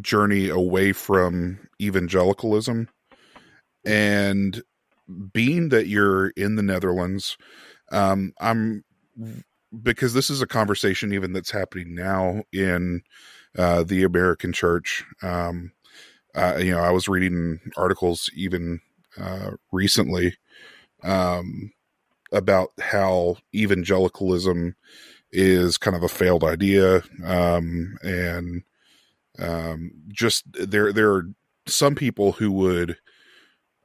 [0.02, 2.90] journey away from evangelicalism.
[3.86, 4.64] And
[5.34, 7.38] being that you're in the Netherlands
[7.94, 8.84] um, I'm
[9.82, 13.02] because this is a conversation even that's happening now in
[13.58, 15.72] uh, the American church um,
[16.36, 18.82] uh, you know, I was reading articles even
[19.20, 20.36] uh, recently
[21.04, 21.72] um,
[22.32, 24.76] about how evangelicalism
[25.32, 28.64] is kind of a failed idea, um, and
[29.40, 31.28] um, just there there are
[31.68, 32.98] some people who would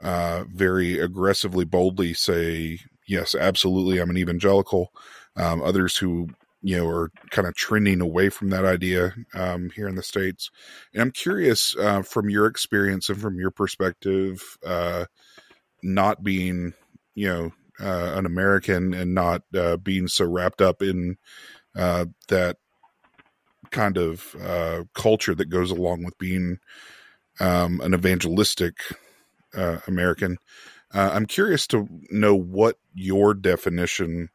[0.03, 4.93] uh, very aggressively, boldly say, "Yes, absolutely, I'm an evangelical."
[5.37, 6.29] Um, others who
[6.63, 10.51] you know are kind of trending away from that idea um, here in the states.
[10.93, 15.07] And I'm curious uh, from your experience and from your perspective, uh,
[15.83, 16.75] not being
[17.15, 21.17] you know uh, an American and not uh, being so wrapped up in
[21.77, 22.57] uh, that
[23.71, 26.59] kind of uh, culture that goes along with being
[27.39, 28.79] um, an evangelistic
[29.87, 30.39] American.
[30.93, 34.31] I'm curious to know what your definition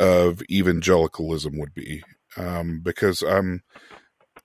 [0.00, 2.02] of evangelicalism would be
[2.36, 3.62] um, because um,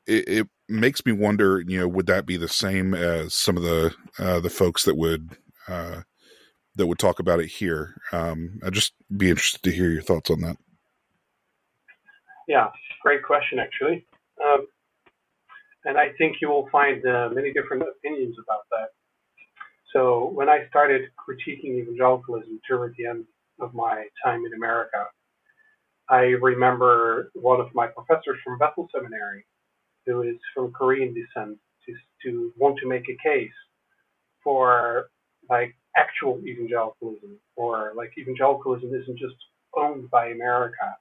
[0.07, 3.63] it, it, makes me wonder you know would that be the same as some of
[3.63, 5.37] the uh, the folks that would
[5.67, 6.01] uh,
[6.75, 7.95] that would talk about it here?
[8.11, 10.57] Um, i'd just be interested to hear your thoughts on that.
[12.47, 12.69] Yeah
[13.03, 14.05] great question actually.
[14.43, 14.65] Um,
[15.85, 18.89] and i think you will find uh, many different opinions about that.
[19.93, 23.25] So when i started critiquing evangelicalism toward the end
[23.59, 25.05] of my time in america
[26.13, 29.47] I remember one of my professors from Bethel Seminary,
[30.05, 33.57] who is from Korean descent, to, to want to make a case
[34.43, 35.09] for
[35.49, 39.33] like actual evangelicalism, or like evangelicalism isn't just
[39.75, 40.95] owned by America.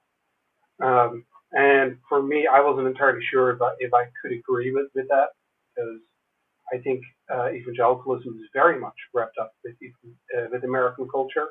[0.81, 4.87] Um, and for me, I wasn't entirely sure if I, if I could agree with,
[4.95, 5.27] with that
[5.75, 5.99] because
[6.73, 9.75] I think uh, evangelicalism is very much wrapped up with,
[10.35, 11.49] uh, with American culture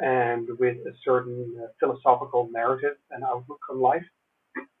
[0.00, 4.04] and with a certain uh, philosophical narrative and outlook on life.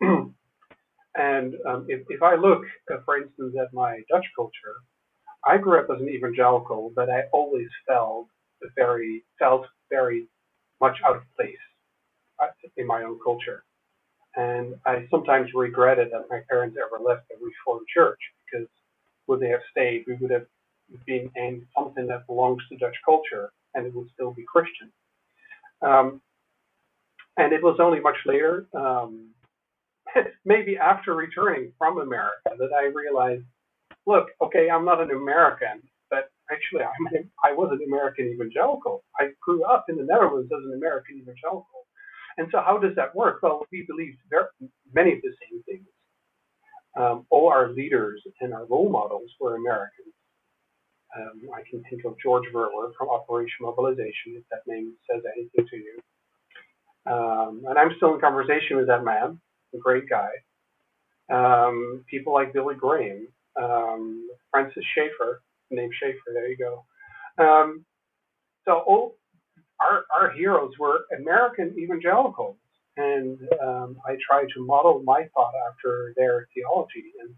[0.00, 4.76] and um, if, if, I look, uh, for instance, at my Dutch culture,
[5.46, 8.28] I grew up as an evangelical, but I always felt
[8.76, 10.26] very felt very
[10.80, 11.56] much out of place
[12.42, 12.46] uh,
[12.76, 13.64] in my own culture.
[14.36, 18.68] And I sometimes regretted that my parents ever left the Reformed Church because
[19.28, 20.46] would they have stayed, we would have
[21.06, 24.90] been in something that belongs to Dutch culture and it would still be Christian.
[25.82, 26.20] Um,
[27.36, 29.30] and it was only much later, um,
[30.44, 33.44] maybe after returning from America, that I realized,
[34.06, 39.02] look, okay, I'm not an American, but actually I'm an, I was an American evangelical.
[39.18, 41.86] I grew up in the Netherlands as an American evangelical.
[42.36, 43.40] And so how does that work?
[43.42, 44.46] Well, we believe very,
[44.92, 45.86] many of the same things.
[46.96, 50.14] Um, all our leaders and our role models were Americans.
[51.16, 55.66] Um, I can think of George Verwer from Operation Mobilization, if that name says anything
[55.70, 55.98] to you.
[57.06, 59.40] Um, and I'm still in conversation with that man,
[59.74, 60.30] a great guy.
[61.32, 63.28] um, people like Billy Graham,
[63.62, 66.84] um, Francis Schaeffer, name Schaeffer, there you go.
[67.42, 67.84] Um,
[68.66, 69.16] so all,
[69.80, 72.56] our, our heroes were American evangelicals,
[72.96, 77.34] and um, I try to model my thought after their theology and,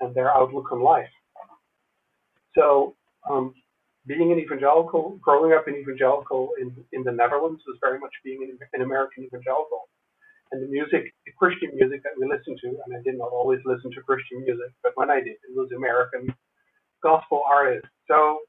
[0.00, 1.08] and their outlook on life.
[2.56, 2.96] So
[3.30, 3.54] um,
[4.06, 8.42] being an evangelical, growing up an evangelical in, in the Netherlands was very much being
[8.42, 9.88] an, an American evangelical
[10.52, 13.60] and the music, the Christian music that we listened to, and I did not always
[13.64, 16.32] listen to Christian music, but when I did, it was American
[17.02, 17.88] gospel artists.
[18.08, 18.40] So,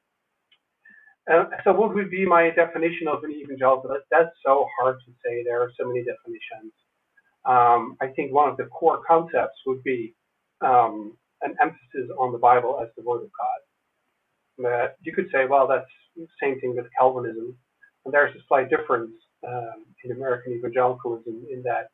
[1.31, 3.89] uh, so what would be my definition of an evangelical?
[3.89, 5.43] That, that's so hard to say.
[5.43, 6.73] There are so many definitions.
[7.45, 10.15] Um, I think one of the core concepts would be
[10.61, 13.59] um, an emphasis on the Bible as the Word of God.
[14.57, 17.55] That you could say, well, that's the same thing with Calvinism,
[18.05, 19.11] and there's a slight difference
[19.45, 21.89] um, in American evangelicalism in that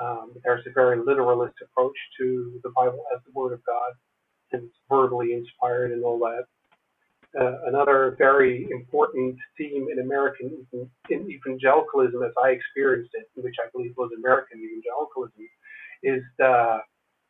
[0.00, 3.92] um, there's a very literalist approach to the Bible as the Word of God,
[4.52, 6.44] and it's verbally inspired and all that.
[7.38, 13.68] Uh, another very important theme in American in evangelicalism, as I experienced it, which I
[13.72, 15.48] believe was American evangelicalism,
[16.02, 16.80] is the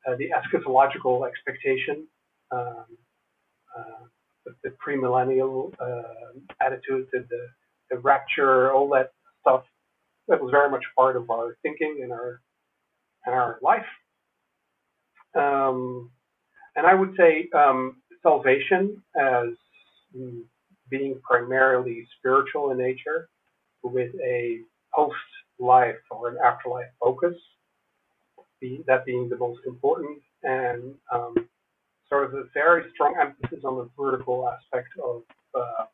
[0.07, 2.07] uh, the eschatological expectation,
[2.51, 2.87] um,
[3.77, 4.05] uh,
[4.63, 7.47] the, premillennial uh, attitude, the, the,
[7.91, 9.65] the rapture, all that stuff
[10.29, 12.41] that was very much part of our thinking and our
[13.27, 13.87] and our life.
[15.35, 16.11] Um,
[16.77, 19.49] and I would say um, salvation as
[20.89, 23.29] being primarily spiritual in nature,
[23.83, 24.61] with a
[24.95, 27.35] post-life or an afterlife focus,
[28.87, 31.35] that being the most important, and um,
[32.11, 35.23] sort of a very strong emphasis on the vertical aspect of
[35.55, 35.85] uh,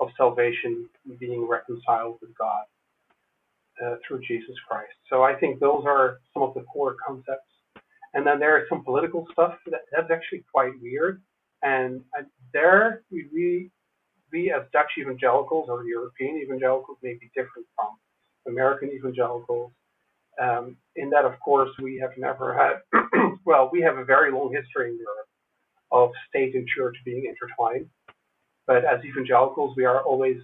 [0.00, 0.88] of salvation,
[1.18, 2.64] being reconciled with God
[3.84, 4.92] uh, through Jesus Christ.
[5.08, 7.50] So I think those are some of the core concepts.
[8.12, 11.22] And then there is some political stuff that, that's actually quite weird.
[11.62, 12.02] And
[12.52, 13.70] there we, we,
[14.32, 19.72] we as Dutch evangelicals or European evangelicals may be different from American evangelicals.
[20.40, 23.00] Um, in that, of course, we have never had,
[23.46, 25.28] well, we have a very long history in Europe
[25.94, 27.88] of state and church being intertwined.
[28.66, 30.38] But as evangelicals, we are always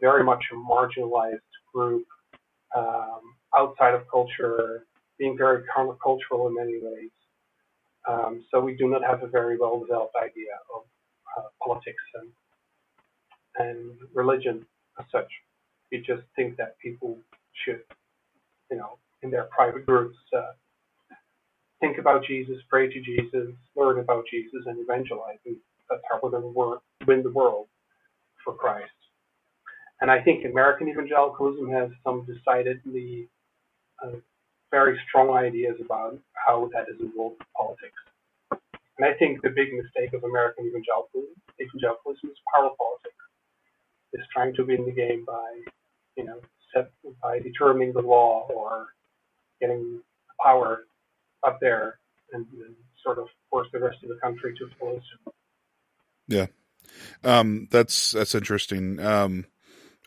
[0.00, 2.06] very much a marginalized group
[2.76, 3.20] um,
[3.56, 4.84] outside of culture,
[5.18, 7.10] being very countercultural in many ways.
[8.08, 10.82] Um, so we do not have a very well developed idea of
[11.36, 12.28] uh, politics and
[13.58, 14.66] and religion
[14.98, 15.30] as such.
[15.90, 17.18] We just think that people
[17.64, 17.80] should,
[18.70, 20.52] you know, in their private groups, uh,
[21.86, 25.38] think about Jesus, pray to Jesus, learn about Jesus, and evangelize.
[25.46, 25.56] And
[25.88, 27.66] that's how we're going to win the world
[28.44, 28.90] for Christ.
[30.00, 33.28] And I think American evangelicalism has some decidedly
[34.02, 34.16] uh,
[34.70, 38.00] very strong ideas about how that is involved in politics.
[38.98, 43.14] And I think the big mistake of American evangelicalism, evangelicalism is power politics.
[44.12, 45.60] Is trying to win the game by,
[46.16, 46.40] you know,
[46.72, 46.90] set,
[47.22, 48.86] by determining the law or
[49.60, 50.00] getting
[50.42, 50.86] power
[51.44, 51.98] up there
[52.32, 55.34] and, and sort of force the rest of the country to suit.
[56.28, 56.46] Yeah.
[57.24, 59.00] Um, that's that's interesting.
[59.00, 59.46] Um,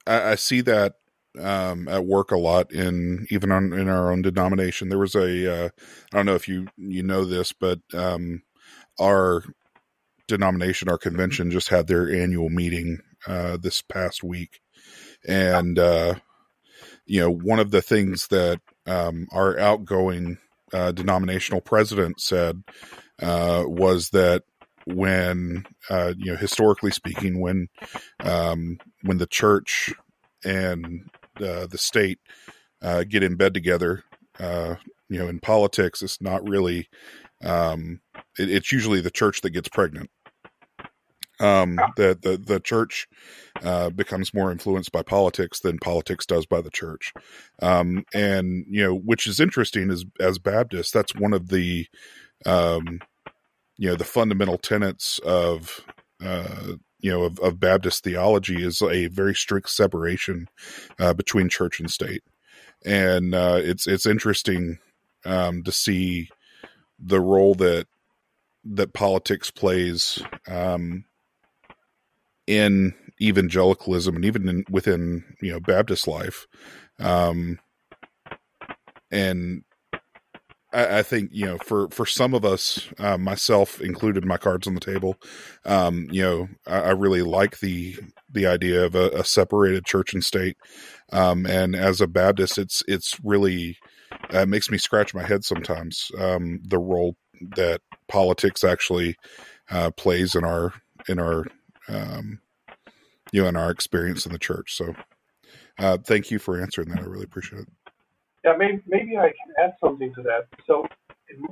[0.06, 0.96] I, I see that
[1.40, 4.90] um, at work a lot in even on in our own denomination.
[4.90, 5.70] There was a uh,
[6.14, 8.44] I don't know if you you know this, but um,
[9.00, 9.44] our
[10.28, 14.62] denomination, our convention, just had their annual meeting uh, this past week,
[15.28, 16.16] and uh,
[17.06, 20.38] you know one of the things that um, our outgoing
[20.74, 22.64] uh, denominational president said
[23.22, 24.44] uh, was that
[24.86, 27.68] when uh, you know historically speaking when
[28.22, 29.94] um, when the church
[30.44, 32.20] and uh, the state
[32.82, 34.04] uh, get in bed together
[34.40, 34.76] uh,
[35.10, 36.88] you know in politics it's not really
[37.44, 38.02] um,
[38.38, 40.10] it, it's usually the church that gets pregnant
[41.40, 43.08] um, the, the the church
[43.64, 47.14] uh, becomes more influenced by politics than politics does by the church,
[47.62, 50.92] um, and you know which is interesting as as Baptists.
[50.92, 51.88] That's one of the
[52.46, 53.00] um,
[53.78, 55.82] you know the fundamental tenets of
[56.24, 60.50] uh, you know of, of, Baptist theology is a very strict separation
[61.00, 62.24] uh, between church and state,
[62.86, 64.80] and uh, it's it's interesting
[65.26, 66.30] um, to see
[67.00, 67.88] the role that
[68.66, 71.06] that politics plays um,
[72.50, 76.48] in evangelicalism and even in, within you know Baptist life,
[77.00, 77.60] um,
[79.12, 79.64] and
[80.74, 84.66] I, I, think you know for for some of us, uh, myself included, my cards
[84.66, 85.16] on the table.
[85.64, 87.96] Um, you know, I, I, really like the
[88.32, 90.58] the idea of a, a separated church and state.
[91.12, 93.78] Um, and as a Baptist, it's it's really
[94.32, 96.10] uh, makes me scratch my head sometimes.
[96.18, 97.16] Um, the role
[97.56, 99.18] that politics actually
[99.70, 100.74] uh, plays in our
[101.08, 101.46] in our
[101.90, 102.40] um,
[103.32, 104.76] you know in our experience in the church.
[104.76, 104.96] So,
[105.78, 107.00] uh, thank you for answering that.
[107.00, 107.68] I really appreciate it.
[108.44, 110.48] Yeah, maybe, maybe I can add something to that.
[110.66, 110.88] So,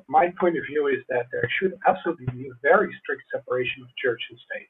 [0.07, 3.89] my point of view is that there should absolutely be a very strict separation of
[4.01, 4.69] church and state.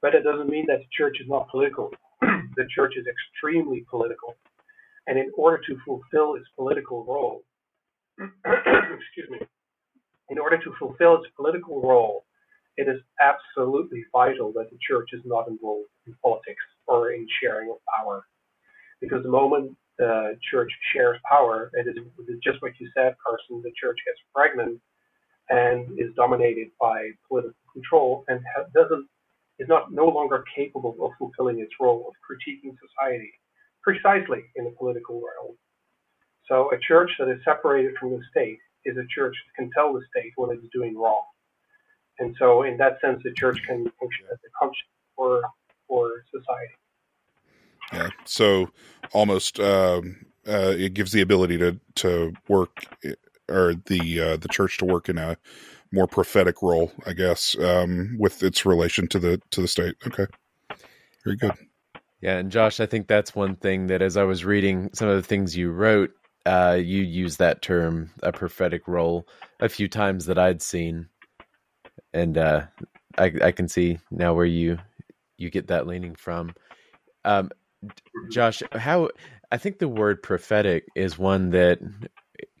[0.00, 1.92] But it doesn't mean that the church is not political.
[2.20, 4.36] the church is extremely political.
[5.06, 7.42] And in order to fulfill its political role,
[8.18, 9.38] excuse me,
[10.30, 12.24] in order to fulfill its political role,
[12.76, 17.70] it is absolutely vital that the church is not involved in politics or in sharing
[17.70, 18.26] of power.
[19.00, 21.96] Because the moment the church shares power, it is
[22.42, 24.80] just what you said, Carson, the church gets pregnant
[25.50, 28.40] and is dominated by political control and
[28.74, 29.06] doesn't
[29.58, 33.30] is not no longer capable of fulfilling its role of critiquing society
[33.82, 35.56] precisely in the political realm.
[36.48, 39.92] So a church that is separated from the state is a church that can tell
[39.92, 41.22] the state what it's doing wrong.
[42.18, 45.42] And so in that sense, the church can function as a conscience for,
[45.88, 46.74] for society.
[47.92, 48.08] Yeah.
[48.24, 48.70] So
[49.12, 52.84] almost um, uh, it gives the ability to to work
[53.48, 55.36] or the uh, the church to work in a
[55.92, 59.94] more prophetic role, I guess, um, with its relation to the to the state.
[60.06, 60.26] Okay,
[61.24, 61.52] very good.
[62.20, 65.16] Yeah, and Josh, I think that's one thing that as I was reading some of
[65.16, 66.10] the things you wrote,
[66.46, 69.26] uh, you used that term, a prophetic role,
[69.58, 71.08] a few times that I'd seen,
[72.14, 72.62] and uh,
[73.18, 74.78] I, I can see now where you
[75.38, 76.54] you get that leaning from.
[77.24, 77.50] Um,
[78.30, 79.10] Josh, how
[79.50, 81.78] I think the word prophetic is one that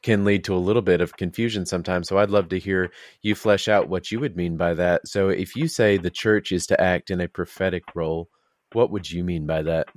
[0.02, 2.08] can lead to a little bit of confusion sometimes.
[2.08, 2.90] So I'd love to hear
[3.22, 5.06] you flesh out what you would mean by that.
[5.06, 8.28] So if you say the church is to act in a prophetic role,
[8.72, 9.88] what would you mean by that?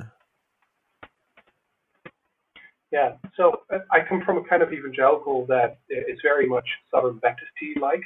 [2.92, 7.18] Yeah, so uh, I come from a kind of evangelical that is very much Southern
[7.18, 7.52] Baptist
[7.82, 8.02] like,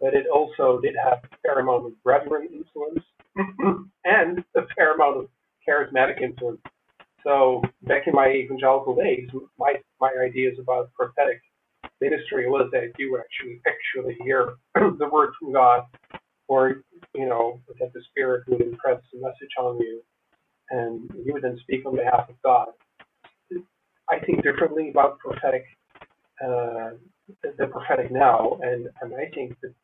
[0.00, 3.04] but it also did have a fair amount of Brethren influence
[4.04, 5.26] and a fair amount of
[5.68, 6.60] charismatic influence.
[7.24, 9.28] So back in my evangelical days,
[9.58, 11.40] my my ideas about prophetic
[12.00, 15.84] ministry was that you actually actually hear the word from God,
[16.48, 16.82] or
[17.14, 20.02] you know that the Spirit would impress a message on you,
[20.70, 22.68] and you would then speak on behalf of God.
[24.10, 25.64] I think differently about prophetic,
[26.44, 26.92] uh,
[27.42, 29.74] the prophetic now, and and I think that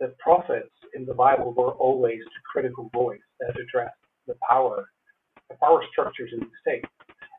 [0.00, 3.96] the prophets in the Bible were always the critical voice that addressed
[4.26, 4.86] the power
[5.48, 6.84] the power structures in the state.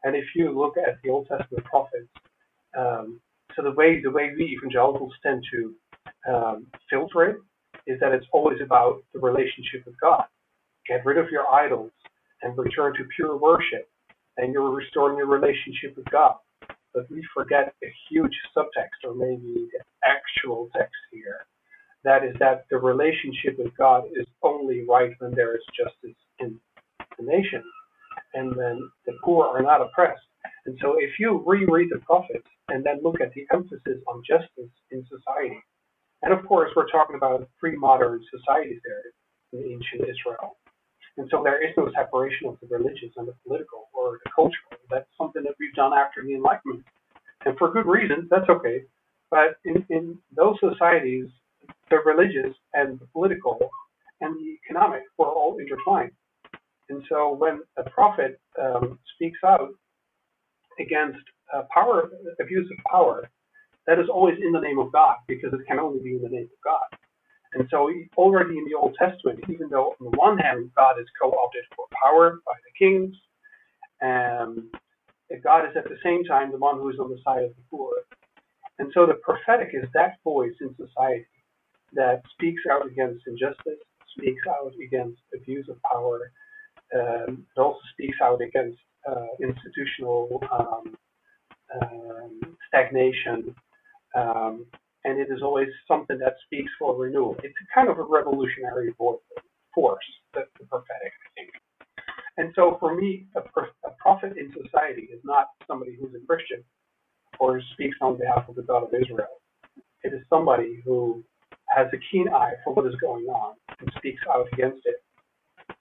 [0.04, 2.10] And if you look at the Old Testament prophets,
[2.78, 3.20] um,
[3.56, 5.76] so the way the way we evangelicals tend to
[6.32, 7.38] um, filter it
[7.88, 10.26] is that it's always about the relationship with God.
[10.88, 11.92] Get rid of your idols
[12.44, 13.90] and return to pure worship,
[14.38, 16.36] and you're restoring your relationship with God.
[16.98, 21.46] But we forget a huge subtext, or maybe the actual text here.
[22.04, 26.60] That is that the relationship with God is only right when there is justice in
[27.20, 27.62] the nation
[28.34, 30.26] and then the poor are not oppressed.
[30.66, 34.72] And so if you reread the prophets and then look at the emphasis on justice
[34.90, 35.62] in society,
[36.24, 40.58] and of course we're talking about pre-modern societies there in ancient Israel.
[41.18, 44.80] And so there is no separation of the religious and the political or the cultural.
[44.90, 46.86] That's something that we've done after the Enlightenment.
[47.46, 48.84] And for good reason, that's okay.
[49.32, 51.28] But in, in those societies,
[51.90, 53.58] the religious and the political
[54.22, 56.12] and the economic were all intertwined.
[56.90, 59.70] And so when a prophet um, speaks out
[60.80, 61.20] against
[61.54, 62.10] uh, power,
[62.40, 63.30] abuse of power,
[63.88, 66.30] that is always in the name of God because it can only be in the
[66.30, 67.00] name of God.
[67.58, 71.08] And so already in the Old Testament, even though on the one hand God is
[71.20, 73.16] co-opted for power by the kings,
[74.04, 74.70] um,
[75.44, 77.64] God is at the same time the one who is on the side of the
[77.72, 77.92] poor.
[78.80, 81.26] And so the prophetic is that voice in society
[81.94, 83.82] that speaks out against injustice,
[84.18, 86.32] speaks out against abuse of power,
[86.96, 88.78] um, it also speaks out against
[89.10, 90.96] uh, institutional um,
[91.82, 93.56] um, stagnation,
[94.16, 94.66] um,
[95.08, 97.36] and it is always something that speaks for renewal.
[97.44, 99.22] It's kind of a revolutionary force,
[100.34, 101.50] the, the prophetic, I think.
[102.38, 106.64] And so for me, a, a, prophet in society is not somebody who's a Christian
[107.40, 109.42] or speaks on behalf of the God of Israel.
[110.04, 111.24] It is somebody who
[111.76, 115.02] has a keen eye for what is going on and speaks out against it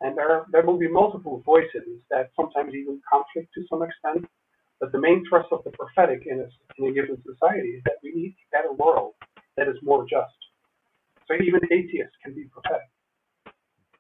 [0.01, 4.29] and there, there will be multiple voices that sometimes even conflict to some extent.
[4.81, 6.49] But the main thrust of the prophetic in a,
[6.79, 8.37] in a given society is that we need
[8.69, 9.15] a world
[9.57, 10.35] that is more just.
[11.29, 12.89] So even atheists can be prophetic.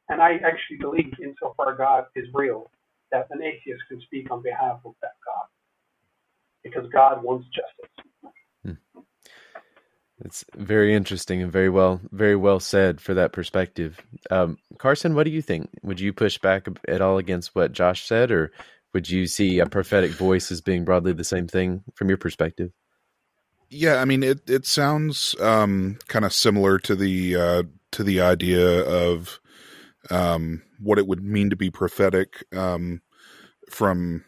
[0.08, 2.70] And I actually believe, insofar God is real,
[3.12, 5.46] that an atheist can speak on behalf of that God.
[6.62, 7.92] because God wants justice.
[8.64, 8.72] Hmm.
[10.24, 14.00] It's very interesting and very well, very well said for that perspective.
[14.30, 15.70] Um, Carson, what do you think?
[15.82, 18.52] Would you push back at all against what Josh said, or
[18.96, 22.70] would you see a prophetic voice as being broadly the same thing from your perspective?
[23.68, 24.48] Yeah, I mean it.
[24.48, 29.38] It sounds um, kind of similar to the uh, to the idea of
[30.08, 32.42] um, what it would mean to be prophetic.
[32.56, 33.02] Um,
[33.68, 34.24] from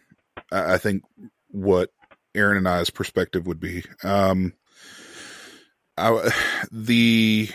[0.53, 1.03] I think
[1.49, 1.89] what
[2.35, 3.85] Aaron and I's perspective would be.
[4.05, 4.53] Um,
[5.97, 6.31] I,
[6.71, 7.49] the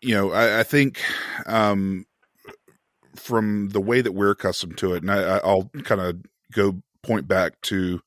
[0.00, 1.00] you know I, I think
[1.46, 2.06] um,
[3.18, 6.16] from the way that we're accustomed to it, and I, I'll kind of
[6.52, 8.00] go point back to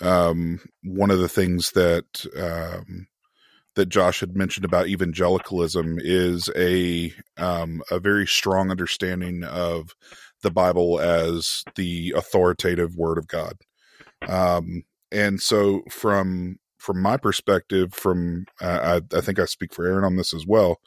[0.00, 3.06] um, one of the things that um,
[3.74, 9.94] that Josh had mentioned about evangelicalism is a um, a very strong understanding of
[10.42, 13.54] the Bible as the authoritative Word of God.
[14.28, 19.86] Um, and so, from from my perspective, from uh, I, I, think I speak for
[19.86, 20.80] Aaron on this as well.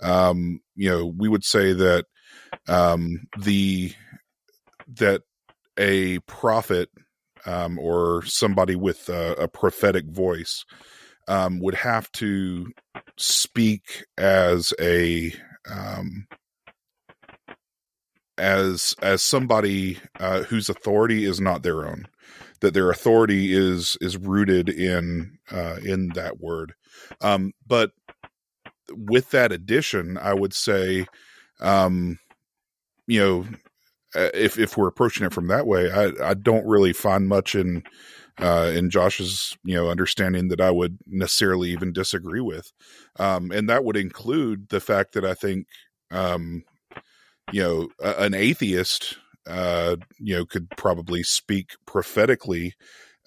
[0.00, 2.06] Um, you know, we would say that
[2.68, 3.92] um, the
[4.88, 5.22] that
[5.78, 6.90] a prophet
[7.46, 10.64] um, or somebody with a, a prophetic voice
[11.28, 12.66] um, would have to
[13.18, 15.32] speak as a
[15.70, 16.26] um,
[18.38, 22.06] as as somebody uh, whose authority is not their own
[22.60, 26.74] that their authority is is rooted in uh, in that word.
[27.20, 27.92] Um, but
[28.90, 31.06] with that addition i would say
[31.60, 32.18] um,
[33.06, 33.46] you know
[34.14, 37.54] uh, if if we're approaching it from that way, I I don't really find much
[37.54, 37.82] in
[38.38, 42.72] uh, in Josh's you know understanding that I would necessarily even disagree with,
[43.18, 45.66] um, and that would include the fact that I think
[46.10, 46.64] um,
[47.52, 52.74] you know a, an atheist uh, you know could probably speak prophetically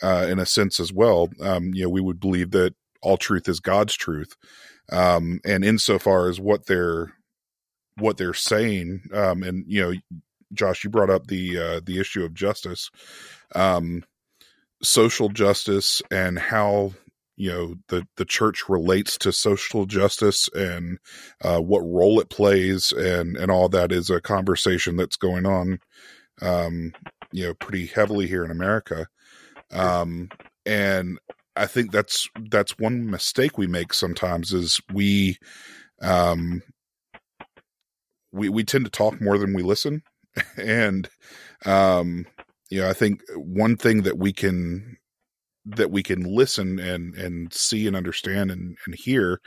[0.04, 1.30] uh, in a sense as well.
[1.42, 4.36] Um, you know, we would believe that all truth is God's truth,
[4.92, 7.14] um, and insofar as what they're
[7.98, 9.94] what they're saying, um, and you know,
[10.54, 12.90] Josh, you brought up the uh, the issue of justice,
[13.56, 14.04] um,
[14.84, 16.94] social justice, and how
[17.38, 21.00] you know the the church relates to social justice and
[21.44, 25.80] uh, what role it plays, and and all that is a conversation that's going on,
[26.42, 26.94] um,
[27.32, 29.08] you know, pretty heavily here in America,
[29.72, 30.30] um,
[30.66, 31.20] and
[31.56, 35.38] I think that's that's one mistake we make sometimes is we
[36.02, 36.62] um
[38.36, 40.04] we we tend to talk more than we listen.
[40.58, 41.10] And
[41.66, 42.26] um,
[42.70, 44.98] you know, I think one thing that we can
[45.66, 49.40] that we can listen and and see and understand and, and hear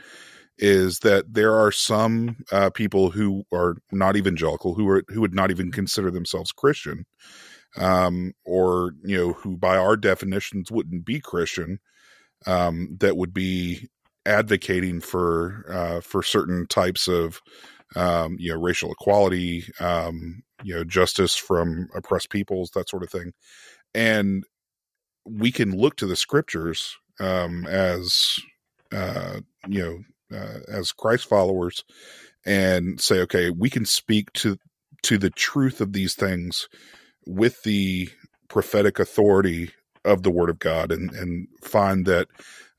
[0.57, 5.35] is that there are some uh, people who are not evangelical who are who would
[5.35, 7.05] not even consider themselves Christian,
[7.77, 11.79] um, or you know who by our definitions wouldn't be Christian,
[12.47, 13.87] um, that would be
[14.25, 17.41] advocating for uh, for certain types of
[17.95, 23.09] um, you know racial equality, um, you know justice from oppressed peoples that sort of
[23.09, 23.33] thing.
[23.93, 24.43] And
[25.25, 28.39] we can look to the scriptures um, as
[28.91, 29.81] uh, you
[30.31, 31.83] know uh, as christ followers
[32.45, 34.57] and say okay we can speak to
[35.03, 36.67] to the truth of these things
[37.25, 38.09] with the
[38.47, 39.71] prophetic authority
[40.05, 42.27] of the word of god and and find that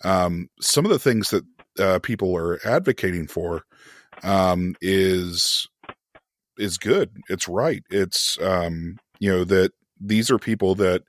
[0.04, 1.44] um, some of the things that
[1.78, 3.62] uh, people are advocating for
[4.22, 5.68] um, is
[6.58, 7.10] is good.
[7.28, 7.82] It's right.
[7.90, 11.02] It's um, you know that these are people that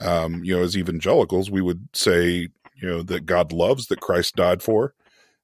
[0.00, 2.48] um, you know as evangelicals we would say
[2.80, 4.94] you know that God loves that Christ died for.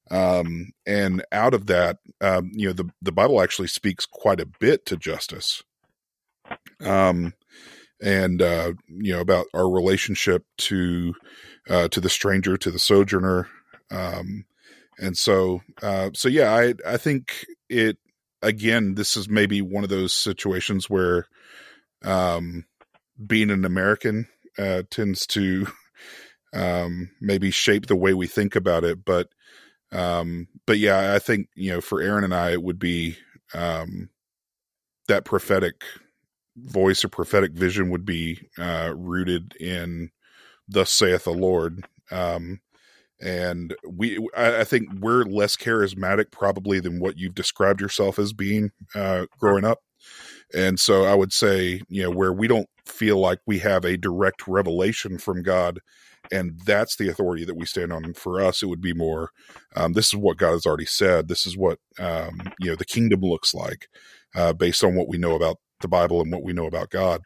[0.08, 4.46] Um, and out of that, um, you know, the the Bible actually speaks quite a
[4.46, 5.62] bit to justice.
[6.80, 7.34] Um,
[8.00, 11.14] and uh, you know about our relationship to
[11.68, 13.48] uh, to the stranger, to the sojourner,
[13.90, 14.44] um,
[14.98, 17.98] and so uh, so yeah, I I think it
[18.42, 21.26] again, this is maybe one of those situations where
[22.04, 22.64] um,
[23.24, 24.28] being an American
[24.58, 25.66] uh, tends to
[26.54, 29.04] um, maybe shape the way we think about it.
[29.04, 29.28] But
[29.92, 33.16] um, but yeah, I think you know for Aaron and I, it would be
[33.54, 34.10] um,
[35.08, 35.84] that prophetic
[36.56, 40.10] voice or prophetic vision would be uh, rooted in
[40.68, 42.60] "Thus saith the Lord." Um,
[43.20, 48.70] and we I, think we're less charismatic probably than what you've described yourself as being
[48.94, 49.78] uh, growing up.
[50.54, 53.96] And so i would say you know where we don't feel like we have a
[53.96, 55.80] direct revelation from god
[56.30, 58.04] and that's the authority that we stand on.
[58.04, 59.30] And for us it would be more
[59.74, 61.28] um, this is what god has already said.
[61.28, 63.88] This is what um, you know the kingdom looks like
[64.34, 67.22] uh, based on what we know about the bible and what we know about god.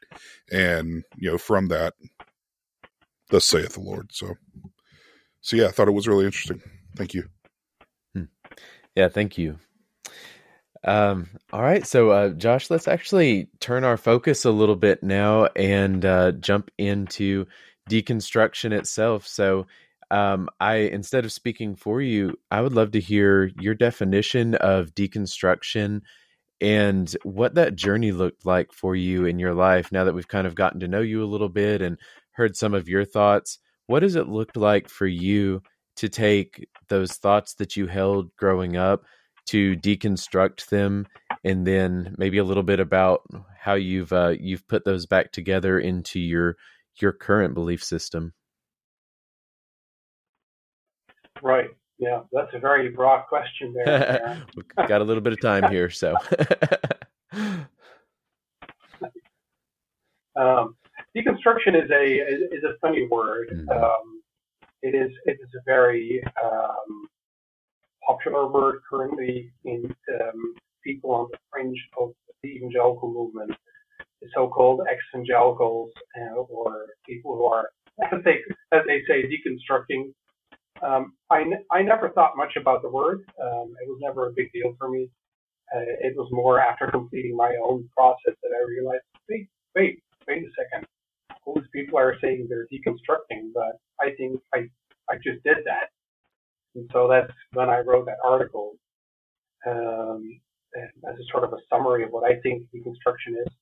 [0.50, 1.94] And you know from that
[3.30, 4.10] thus saith the Lord.
[4.12, 4.34] So,
[5.40, 6.62] so yeah, I thought it was really interesting.
[6.96, 7.24] Thank you.
[8.14, 8.24] Hmm.
[8.94, 9.58] Yeah, thank you.
[10.82, 15.46] Um, all right, so uh, Josh, let's actually turn our focus a little bit now
[15.56, 17.46] and uh, jump into
[17.88, 19.26] deconstruction itself.
[19.26, 19.66] So,
[20.10, 24.94] um, I instead of speaking for you, I would love to hear your definition of
[24.94, 26.00] deconstruction
[26.60, 29.92] and what that journey looked like for you in your life.
[29.92, 31.98] Now that we've kind of gotten to know you a little bit and
[32.32, 33.58] heard some of your thoughts,
[33.90, 35.62] what does it look like for you
[35.96, 39.02] to take those thoughts that you held growing up?
[39.50, 41.06] to deconstruct them
[41.42, 43.22] and then maybe a little bit about
[43.58, 46.56] how you've uh, you've put those back together into your
[47.00, 48.32] your current belief system?
[51.42, 51.70] Right.
[51.98, 55.90] Yeah that's a very broad question there we've got a little bit of time here
[55.90, 56.14] so.
[60.36, 60.76] Um,
[61.16, 62.04] deconstruction is a
[62.54, 63.68] is a funny word mm-hmm.
[63.70, 64.22] um,
[64.82, 67.08] it is it is a very um,
[68.06, 73.52] popular word currently in um, people on the fringe of the evangelical movement,
[74.20, 75.90] the so-called ex-evangelicals
[76.20, 77.70] uh, or people who are,
[78.12, 78.38] as they,
[78.72, 80.12] as they say, deconstructing.
[80.82, 83.20] Um, I, I never thought much about the word.
[83.40, 85.10] Um, it was never a big deal for me.
[85.74, 90.42] Uh, it was more after completing my own process that I realized, wait, wait, wait
[90.42, 90.86] a second.
[91.46, 94.68] These people are saying they're deconstructing, but I think I,
[95.10, 95.90] I just did that.
[96.74, 98.74] And so that's when I wrote that article
[99.66, 100.40] um,
[100.76, 103.52] as a sort of a summary of what I think deconstruction is.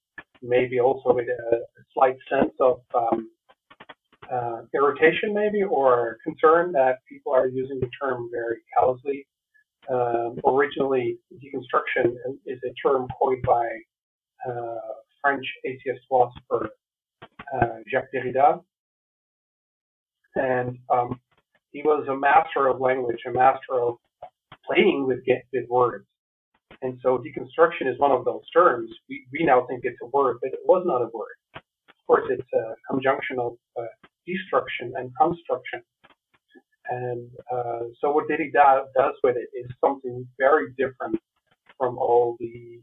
[0.42, 3.30] Maybe also with a, a slight sense of um,
[4.30, 9.26] uh, irritation, maybe, or concern that people are using the term very callously.
[9.90, 12.14] Um, originally, deconstruction
[12.46, 13.66] is a term coined by
[14.48, 14.76] uh,
[15.22, 16.70] French atheist philosopher
[17.90, 18.62] Jacques Derrida.
[20.34, 21.20] And um,
[21.72, 23.96] he was a master of language, a master of
[24.66, 25.20] playing with
[25.52, 26.06] with words.
[26.82, 28.90] And so deconstruction is one of those terms.
[29.08, 31.36] We, we now think it's a word, but it was not a word.
[31.56, 33.82] Of course, it's a conjunction of uh,
[34.26, 35.82] destruction and construction.
[36.90, 41.18] And uh, so what Derrida does with it is something very different
[41.76, 42.80] from all the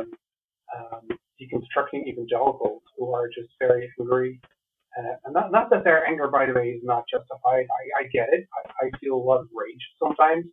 [0.00, 0.10] um,
[1.48, 4.32] deconstructing evangelicals who are just very angry
[4.98, 7.66] uh, and not, not that their anger, by the way, is not justified.
[7.70, 8.46] I, I get it.
[8.82, 10.46] I, I feel a lot of rage sometimes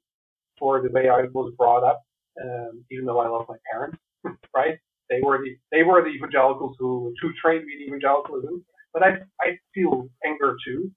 [0.60, 2.04] for the way I was brought up,
[2.43, 3.98] um, even though I love my parents,
[4.56, 4.80] right?
[5.10, 9.10] They were the they were the evangelicals who who trained me in evangelicalism, but I
[9.41, 10.91] I feel anger too,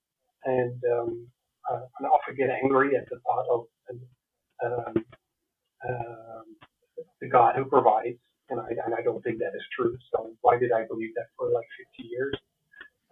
[0.44, 1.28] and um,
[1.70, 3.66] uh, I often get angry at the thought of
[4.64, 5.04] um,
[5.88, 6.44] um,
[7.20, 8.18] the God who provides,
[8.50, 9.96] and I and I don't think that is true.
[10.14, 11.66] So why did I believe that for like
[11.98, 12.34] 50 years?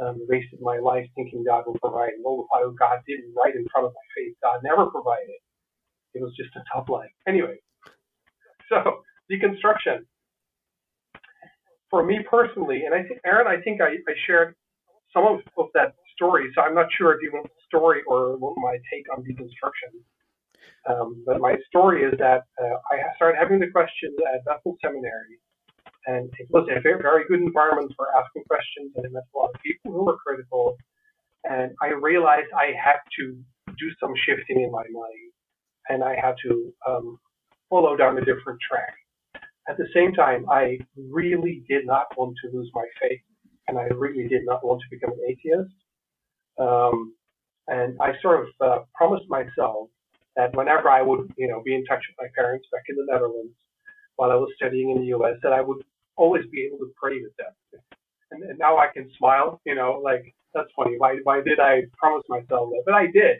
[0.01, 2.12] um, wasted my life thinking God will provide.
[2.22, 2.47] Well,
[2.78, 4.34] God didn't right in front of my face.
[4.43, 5.41] God never provided.
[6.14, 7.11] It was just a tough life.
[7.28, 7.57] Anyway,
[8.70, 10.07] so deconstruction.
[11.91, 14.55] For me personally, and I think Aaron, I think I, I shared
[15.14, 16.51] some of, of that story.
[16.55, 20.01] So I'm not sure if you want the story or want my take on deconstruction.
[20.89, 25.41] Um, but my story is that uh, I started having the questions at Bethel Seminary
[26.07, 29.39] and it was a very, very good environment for asking questions, and I met a
[29.39, 30.76] lot of people who were critical.
[31.45, 33.37] And I realized I had to
[33.78, 35.32] do some shifting in my mind,
[35.89, 37.18] and I had to um,
[37.68, 38.95] follow down a different track.
[39.68, 43.20] At the same time, I really did not want to lose my faith,
[43.66, 45.74] and I really did not want to become an atheist.
[46.59, 47.14] Um,
[47.66, 49.89] and I sort of uh, promised myself
[50.37, 53.07] that whenever I would, you know, be in touch with my parents back in the
[53.11, 53.55] Netherlands
[54.16, 55.82] while I was studying in the U.S., that I would
[56.16, 57.53] always be able to pray with them.
[58.30, 60.97] And, and now I can smile, you know, like that's funny.
[60.99, 62.82] Why why did I promise myself that?
[62.84, 63.39] But I did,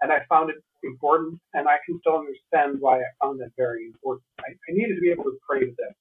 [0.00, 3.86] and I found it important, and I can still understand why I found that very
[3.86, 4.24] important.
[4.40, 5.92] I, I needed to be able to pray with them.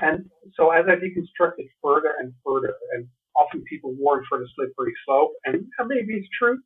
[0.00, 4.92] And so as I deconstructed further and further, and often people warn for the slippery
[5.04, 6.60] slope, and maybe it's true.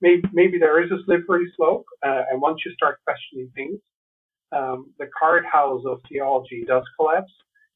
[0.00, 3.78] Maybe, maybe there is a slippery slope, uh, and once you start questioning things,
[4.52, 7.32] um, the card house of theology does collapse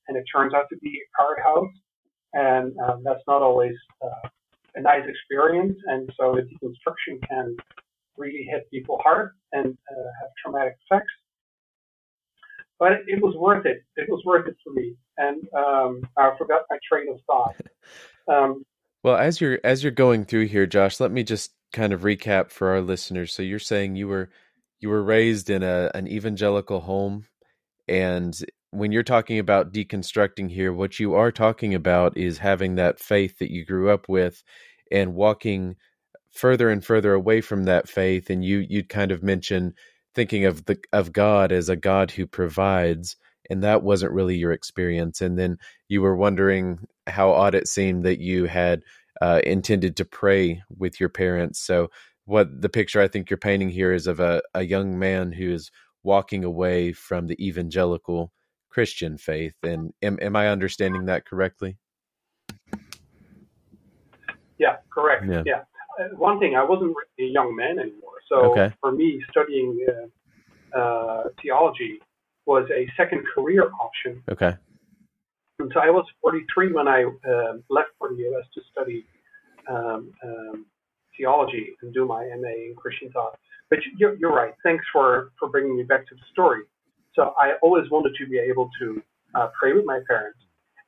[0.08, 1.72] and it turns out to be a card house,
[2.32, 4.28] and um, that's not always uh,
[4.74, 5.76] a nice experience.
[5.86, 7.56] And so the deconstruction can
[8.16, 11.12] really hit people hard and uh, have traumatic effects.
[12.78, 13.84] But it, it, was worth it.
[13.96, 17.54] It was worth it for me, and um, I forgot my train of thought.
[18.30, 18.66] Um,
[19.04, 22.50] well, as you're as you're going through here, Josh, let me just kind of recap
[22.50, 23.32] for our listeners.
[23.32, 24.30] So you're saying you were
[24.80, 27.26] you were raised in a an evangelical home
[27.88, 28.38] and
[28.70, 33.38] when you're talking about deconstructing here, what you are talking about is having that faith
[33.38, 34.42] that you grew up with
[34.90, 35.76] and walking
[36.30, 39.74] further and further away from that faith, and you you'd kind of mention
[40.14, 43.16] thinking of the of God as a God who provides,
[43.48, 45.20] and that wasn't really your experience.
[45.22, 45.56] And then
[45.88, 48.82] you were wondering how odd it seemed that you had
[49.20, 51.60] uh, intended to pray with your parents.
[51.60, 51.88] So,
[52.24, 55.50] what the picture I think you're painting here is of a, a young man who
[55.50, 55.70] is
[56.02, 58.32] walking away from the evangelical
[58.68, 59.54] Christian faith.
[59.62, 61.78] And am, am I understanding that correctly?
[64.58, 65.24] Yeah, correct.
[65.28, 65.42] Yeah.
[65.46, 65.62] yeah.
[65.98, 68.20] Uh, one thing, I wasn't really a young man anymore.
[68.28, 68.72] So okay.
[68.80, 69.86] for me, studying
[70.74, 72.00] uh, uh, theology
[72.46, 74.22] was a second career option.
[74.30, 74.56] Okay.
[75.58, 78.46] And so I was 43 when I uh, left for the U.S.
[78.54, 79.04] to study
[79.68, 80.66] um, um,
[81.16, 83.38] theology and do my MA in Christian thought.
[83.68, 84.54] But you're, you're, right.
[84.62, 86.62] Thanks for, for bringing me back to the story.
[87.14, 89.02] So I always wanted to be able to
[89.34, 90.38] uh, pray with my parents,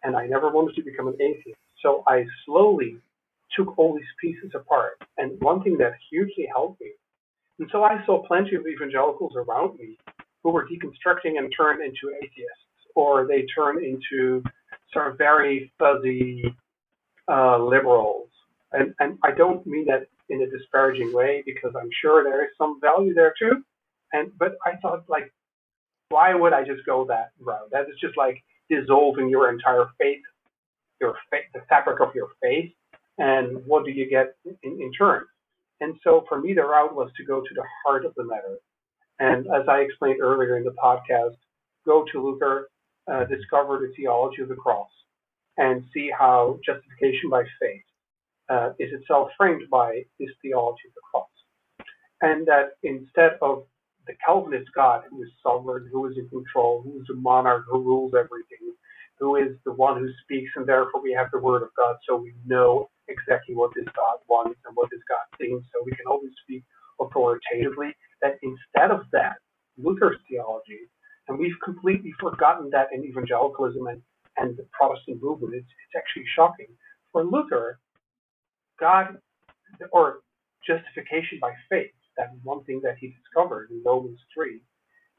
[0.04, 1.58] and I never wanted to become an atheist.
[1.82, 2.96] So I slowly
[3.56, 4.92] took all these pieces apart.
[5.18, 6.92] And one thing that hugely helped me,
[7.58, 9.98] and so I saw plenty of evangelicals around me
[10.42, 12.64] who were deconstructing and turned into atheists,
[12.94, 14.42] or they turned into
[14.92, 16.44] sort of very fuzzy
[17.30, 18.28] uh, liberals.
[18.72, 22.50] And, and I don't mean that in a disparaging way because I'm sure there is
[22.56, 23.62] some value there too.
[24.12, 25.32] And but I thought like,
[26.08, 27.70] why would I just go that route?
[27.72, 30.22] That is just like dissolving your entire faith,
[31.00, 32.72] your faith, the fabric of your faith,
[33.18, 35.24] and what do you get in, in turn?
[35.80, 38.58] And so for me, the route was to go to the heart of the matter.
[39.18, 41.36] And as I explained earlier in the podcast,
[41.86, 42.69] go to Luther,
[43.12, 44.90] uh, discover the theology of the cross,
[45.58, 47.82] and see how justification by faith
[48.50, 51.28] uh, is itself framed by this theology of the cross.
[52.22, 53.64] And that instead of
[54.06, 57.80] the Calvinist God who is sovereign, who is in control, who is a monarch, who
[57.82, 58.74] rules everything,
[59.18, 62.16] who is the one who speaks, and therefore we have the word of God, so
[62.16, 66.06] we know exactly what this God wants and what this God thinks, so we can
[66.08, 66.64] always speak
[67.00, 67.92] authoritatively.
[68.22, 69.36] That instead of that,
[69.78, 70.80] Luther's theology,
[71.30, 74.02] and we've completely forgotten that in evangelicalism and,
[74.36, 76.66] and the Protestant movement, it's, it's actually shocking.
[77.12, 77.78] For Luther,
[78.78, 79.16] God,
[79.92, 80.20] or
[80.66, 84.60] justification by faith, that one thing that he discovered in Romans 3,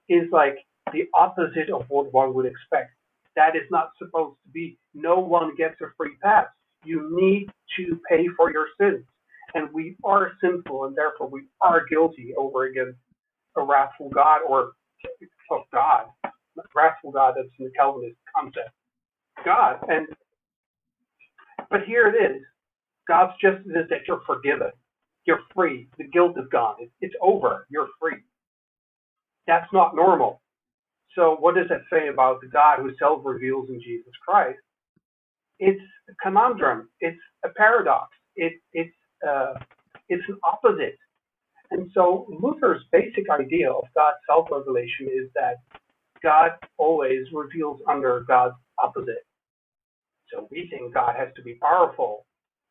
[0.09, 0.57] is like
[0.91, 2.91] the opposite of what one would expect
[3.35, 4.77] that is not supposed to be.
[4.93, 6.47] No one gets a free pass.
[6.83, 9.05] You need to pay for your sins.
[9.53, 12.97] And we are sinful, and therefore we are guilty over against
[13.57, 14.73] a wrathful God or
[15.51, 16.07] of God.
[16.55, 18.71] the Wrathful God, that's in the Calvinist concept.
[19.45, 19.77] God.
[19.89, 20.07] And
[21.69, 22.41] but here it is.
[23.07, 24.71] God's justice is that you're forgiven.
[25.25, 25.87] You're free.
[25.97, 26.75] The guilt is gone.
[27.01, 27.67] it's over.
[27.69, 28.17] You're free.
[29.47, 30.41] That's not normal.
[31.15, 34.59] So what does that say about the God who self-reveals in Jesus Christ?
[35.59, 36.89] It's a conundrum.
[37.01, 38.09] It's a paradox.
[38.35, 38.95] It, it's
[39.27, 39.53] uh,
[40.09, 40.97] it's an opposite.
[41.71, 45.55] And so Luther's basic idea of God's self-revelation is that
[46.23, 49.25] God always reveals under God's opposite.
[50.31, 52.25] So we think God has to be powerful.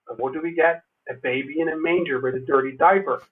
[0.07, 0.83] But what do we get?
[1.11, 3.23] A baby in a manger with a dirty diaper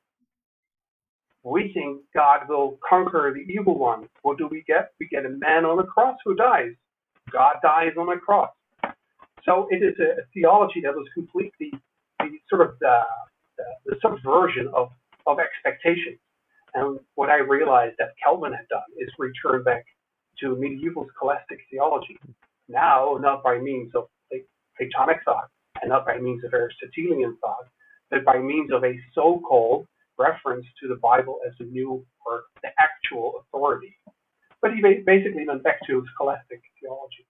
[1.44, 4.08] we think God will conquer the evil one.
[4.22, 4.92] What do we get?
[5.00, 6.72] We get a man on a cross who dies.
[7.32, 8.50] God dies on a cross.
[9.44, 11.72] So it is a, a theology that was completely
[12.20, 13.00] the sort of the,
[13.56, 14.90] the, the subversion of,
[15.28, 16.18] of expectations.
[16.74, 19.84] And what I realized that Calvin had done is return back
[20.40, 22.18] to medieval scholastic theology.
[22.68, 24.08] Now, not by means of
[24.76, 25.48] Platonic thought
[25.80, 27.66] and not by means of Aristotelian thought,
[28.10, 29.86] but by means of a so-called
[30.18, 33.96] reference to the Bible as the new or the actual authority.
[34.60, 37.26] But he basically went back to scholastic theology.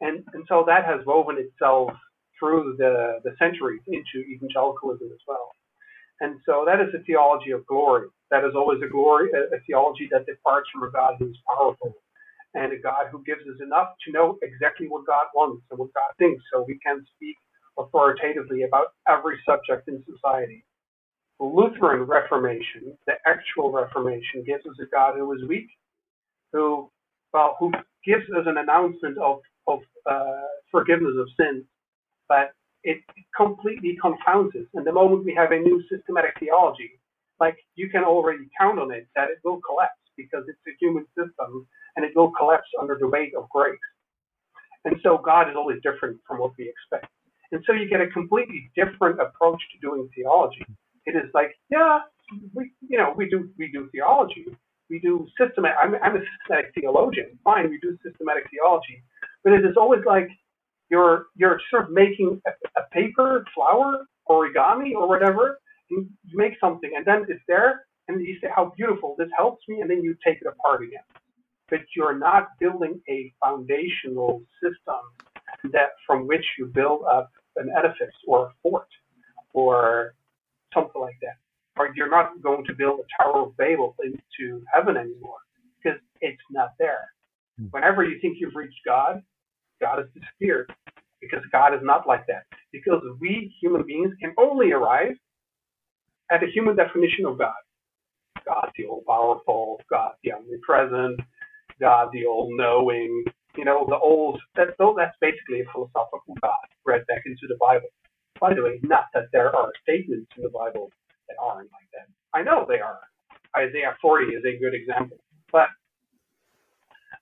[0.00, 1.90] And, and so that has woven itself
[2.38, 5.50] through the, the centuries into evangelicalism as well.
[6.20, 8.08] And so that is a theology of glory.
[8.30, 11.36] That is always a glory, a, a theology that departs from a God who is
[11.48, 11.94] powerful
[12.54, 15.94] and a God who gives us enough to know exactly what God wants and what
[15.94, 17.36] God thinks so we can speak
[17.78, 20.64] authoritatively about every subject in society.
[21.40, 25.68] The Lutheran Reformation, the actual Reformation, gives us a God who is weak,
[26.52, 26.90] who,
[27.32, 27.72] well, who
[28.06, 31.64] gives us an announcement of, of uh, forgiveness of sins,
[32.28, 32.52] but
[32.84, 33.02] it
[33.36, 34.66] completely confounds us.
[34.74, 36.90] And the moment we have a new systematic theology,
[37.38, 41.06] like you can already count on it that it will collapse because it's a human
[41.16, 41.66] system
[41.96, 43.78] and it will collapse under the weight of grace.
[44.84, 47.12] And so God is always different from what we expect.
[47.52, 50.64] And so you get a completely different approach to doing theology
[51.06, 52.00] it is like, yeah,
[52.54, 54.46] we, you know, we do, we do theology.
[54.88, 57.38] We do systematic, I'm, I'm a systematic theologian.
[57.44, 59.02] Fine, we do systematic theology.
[59.44, 60.28] But it is always like
[60.90, 65.58] you're, you're sort of making a, a paper, flower, origami, or whatever,
[65.90, 69.62] and you make something, and then it's there, and you say how beautiful this helps
[69.68, 71.02] me, and then you take it apart again.
[71.68, 78.14] But you're not building a foundational system that from which you build up an edifice
[78.26, 78.88] or a fort
[79.52, 80.14] or
[80.74, 81.36] something like that.
[81.78, 85.38] Or you're not going to build a Tower of Babel into heaven anymore
[85.82, 87.10] because it's not there.
[87.58, 87.66] Hmm.
[87.70, 89.22] Whenever you think you've reached God,
[89.80, 90.72] God has disappeared
[91.20, 92.44] because God is not like that.
[92.72, 95.16] Because we human beings can only arrive
[96.30, 97.54] at a human definition of God.
[98.46, 101.20] God the all powerful, God the omnipresent,
[101.80, 103.24] God the all knowing,
[103.56, 107.88] you know, the old, that's, that's basically a philosophical God read back into the Bible.
[108.40, 110.90] By the way, not that there are statements in the Bible
[111.28, 112.08] that aren't like that.
[112.34, 113.00] I know they are.
[113.56, 115.18] Isaiah 40 is a good example.
[115.52, 115.68] But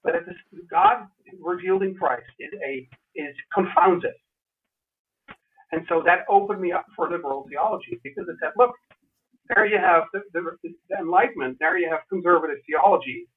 [0.09, 0.37] but this,
[0.71, 1.07] God
[1.41, 4.15] revealed in Christ is a is confounded.
[5.73, 8.73] And so that opened me up for liberal theology because it said, look,
[9.49, 13.29] there you have the, the, the Enlightenment, there you have conservative theology,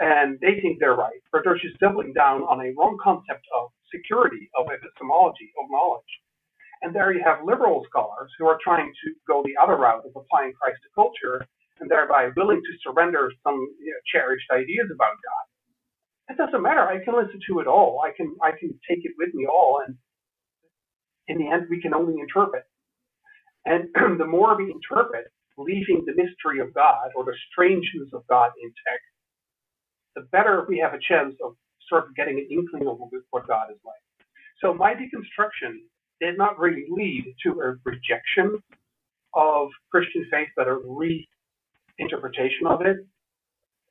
[0.00, 3.70] and they think they're right, but they're just doubling down on a wrong concept of
[3.94, 6.12] security, of epistemology, of knowledge.
[6.82, 10.12] And there you have liberal scholars who are trying to go the other route of
[10.16, 11.46] applying Christ to culture
[11.80, 15.44] and thereby willing to surrender some you know, cherished ideas about God.
[16.30, 16.82] It doesn't matter.
[16.82, 18.02] I can listen to it all.
[18.06, 19.96] I can I can take it with me all, and
[21.28, 22.64] in the end, we can only interpret.
[23.66, 25.26] And the more we interpret,
[25.58, 29.04] leaving the mystery of God or the strangeness of God intact,
[30.16, 31.56] the better we have a chance of
[31.88, 32.98] sort of getting an inkling of
[33.30, 34.02] what God is like.
[34.62, 35.78] So my deconstruction
[36.20, 38.58] did not really lead to a rejection
[39.34, 42.98] of Christian faith, but a reinterpretation of it.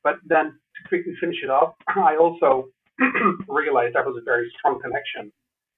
[0.04, 2.68] But then to quickly finish it off, I also
[3.48, 5.32] realized there was a very strong connection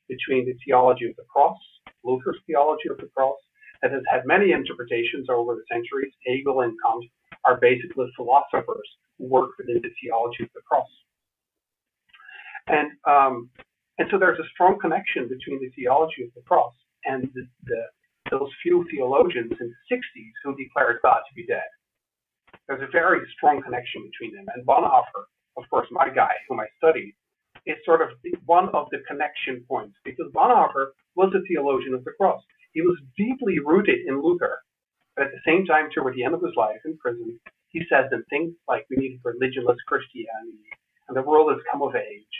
[0.08, 1.58] between the theology of the cross,
[2.04, 3.38] Luther's theology of the cross,
[3.82, 6.12] that has had many interpretations over the centuries.
[6.26, 7.04] Hegel and Kant
[7.44, 8.88] are basically philosophers
[9.18, 10.88] who work within the theology of the cross.
[12.68, 13.50] And um,
[13.98, 16.74] and so there's a strong connection between the theology of the cross
[17.04, 17.82] and the, the,
[18.30, 21.68] those few theologians in the 60s who declared God to be dead.
[22.68, 24.46] There's a very strong connection between them.
[24.54, 25.24] And Bonhoeffer,
[25.56, 27.14] of course, my guy, whom I studied,
[27.66, 28.10] is sort of
[28.46, 32.42] one of the connection points because Bonhoeffer was a theologian of the cross.
[32.72, 34.58] He was deeply rooted in Luther,
[35.16, 37.38] but at the same time, toward the end of his life in prison,
[37.68, 40.72] he says that things like we need religionless Christianity
[41.08, 42.34] and the world has come of age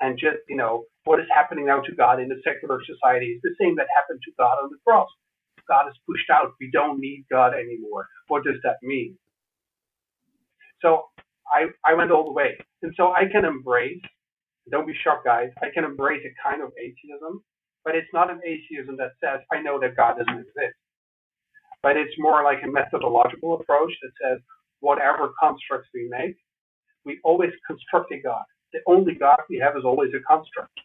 [0.00, 3.40] and just, you know, what is happening now to God in the secular society is
[3.42, 5.08] the same that happened to God on the cross.
[5.68, 6.52] God is pushed out.
[6.60, 8.08] We don't need God anymore.
[8.28, 9.16] What does that mean?
[10.82, 11.04] So
[11.52, 12.58] I, I went all the way.
[12.82, 14.02] And so I can embrace,
[14.70, 17.42] don't be shocked, guys, I can embrace a kind of atheism,
[17.84, 20.76] but it's not an atheism that says, I know that God doesn't exist.
[21.82, 24.38] But it's more like a methodological approach that says,
[24.80, 26.36] whatever constructs we make,
[27.04, 28.44] we always construct a God.
[28.72, 30.78] The only God we have is always a construct.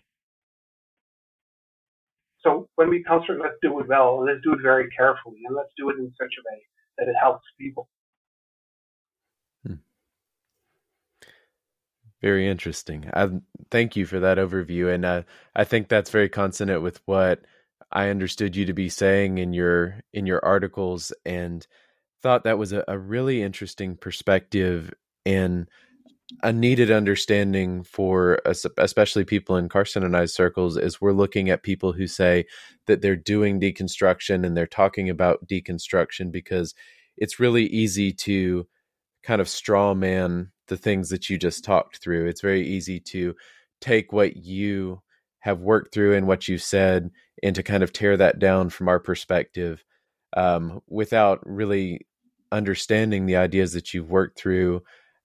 [2.42, 5.56] So when we construct, let's do it well, and let's do it very carefully, and
[5.56, 6.62] let's do it in such a way
[6.98, 7.88] that it helps people.
[12.22, 13.10] Very interesting.
[13.14, 13.30] I
[13.70, 15.24] thank you for that overview, and uh,
[15.56, 17.42] I think that's very consonant with what
[17.92, 21.66] I understood you to be saying in your in your articles, and
[22.24, 24.94] thought that was a, a really interesting perspective
[25.26, 25.68] and
[26.44, 28.40] a needed understanding for
[28.78, 32.46] especially people in Carson circles is we're looking at people who say
[32.86, 36.76] that they're doing deconstruction and they're talking about deconstruction because
[37.16, 38.68] it's really easy to
[39.24, 42.28] kind of straw man the things that you just talked through.
[42.28, 43.36] It's very easy to
[43.82, 45.02] take what you
[45.40, 47.10] have worked through and what you said
[47.44, 49.84] and to kind of tear that down from our perspective
[50.36, 52.06] um, without really
[52.52, 54.82] understanding the ideas that you've worked through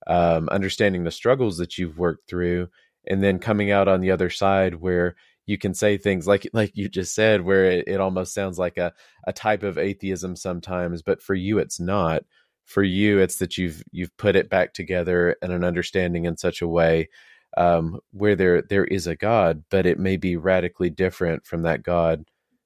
[0.07, 2.69] um, understanding the struggles that you've worked through,
[3.07, 5.17] and then coming out on the other side where
[5.47, 8.79] you can say things like like you just said, where it, it almost sounds like
[8.79, 8.93] a
[9.27, 12.25] a type of atheism sometimes, but for you it's not.
[12.65, 16.63] For you, it's that you've you've put it back together and an understanding in such
[16.63, 17.09] a way
[17.57, 21.83] um, where there there is a God, but it may be radically different from that
[21.83, 22.25] God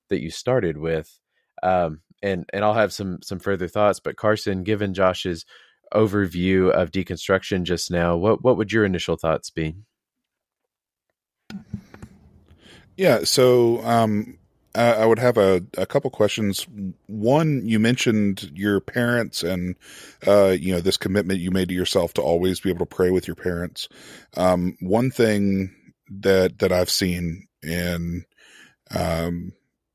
[0.09, 1.19] that you started with.
[1.63, 4.01] Um, and and I'll have some some further thoughts.
[4.01, 5.45] But Carson, given Josh's
[5.95, 9.75] overview of deconstruction just now, what what would your initial thoughts be?
[12.97, 14.39] Yeah, so um,
[14.77, 16.67] I, would have a, a couple questions.
[17.07, 19.77] One, you mentioned your parents and
[20.27, 23.11] uh, you know this commitment you made to yourself to always be able to pray
[23.11, 23.89] with your parents.
[24.37, 25.75] Um, one thing
[26.11, 28.25] that that I've seen in
[28.95, 29.53] um,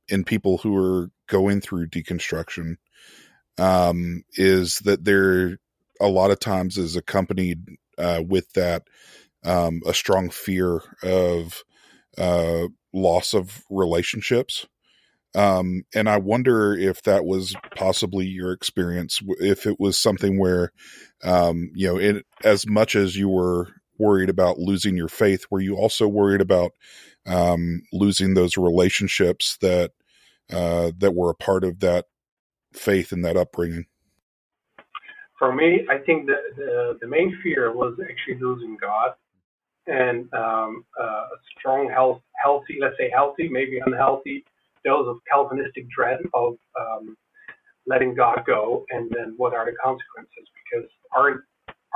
[0.07, 2.77] in people who are going through deconstruction
[3.57, 5.59] um, is that there
[5.99, 8.83] a lot of times is accompanied uh, with that
[9.43, 11.63] um, a strong fear of
[12.17, 14.65] uh, loss of relationships.
[15.33, 20.73] Um, and I wonder if that was possibly your experience, if it was something where,
[21.23, 25.61] um, you know, it, as much as you were worried about losing your faith, were
[25.61, 26.71] you also worried about
[27.25, 29.91] um, losing those relationships that
[30.51, 32.05] uh, that were a part of that
[32.73, 33.85] faith and that upbringing?
[35.39, 39.13] For me, I think the, the, the main fear was actually losing God
[39.87, 44.43] and um, uh, a strong health, healthy, let's say healthy, maybe unhealthy
[44.83, 47.15] dose of Calvinistic dread of um,
[47.87, 50.47] letting God go, and then what are the consequences?
[50.63, 51.41] Because aren't,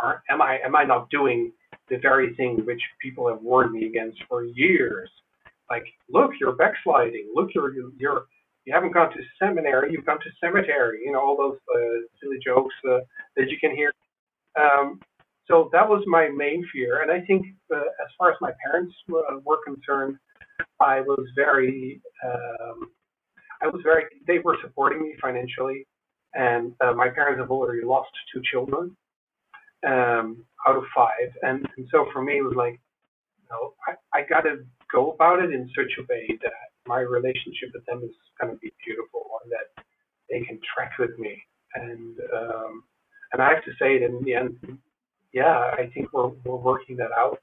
[0.01, 1.51] aren't am I am I not doing
[1.89, 5.09] the very thing which people have warned me against for years?
[5.69, 7.31] Like, look, you're backsliding.
[7.33, 8.25] Look, you're you're
[8.65, 9.91] you haven't gone to seminary.
[9.91, 11.01] You've gone to cemetery.
[11.05, 12.99] You know all those uh, silly jokes uh,
[13.35, 13.93] that you can hear.
[14.59, 14.99] Um,
[15.47, 18.95] so that was my main fear, and I think uh, as far as my parents
[19.07, 20.17] were, were concerned,
[20.79, 22.89] I was very, um,
[23.61, 24.05] I was very.
[24.27, 25.85] They were supporting me financially,
[26.33, 28.95] and uh, my parents have already lost two children
[29.85, 32.79] um, out of five, and, and so for me it was like,
[33.39, 36.53] you know, I, I got to go about it in such a way that
[36.87, 39.83] my relationship with them is going to be beautiful, and that
[40.29, 41.41] they can track with me,
[41.75, 42.83] and um,
[43.31, 44.79] and I have to say that in the end,
[45.35, 47.39] yeah, I think we're we're working that out.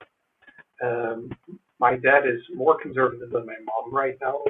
[0.83, 1.31] Um,
[1.79, 4.41] my dad is more conservative than my mom right now,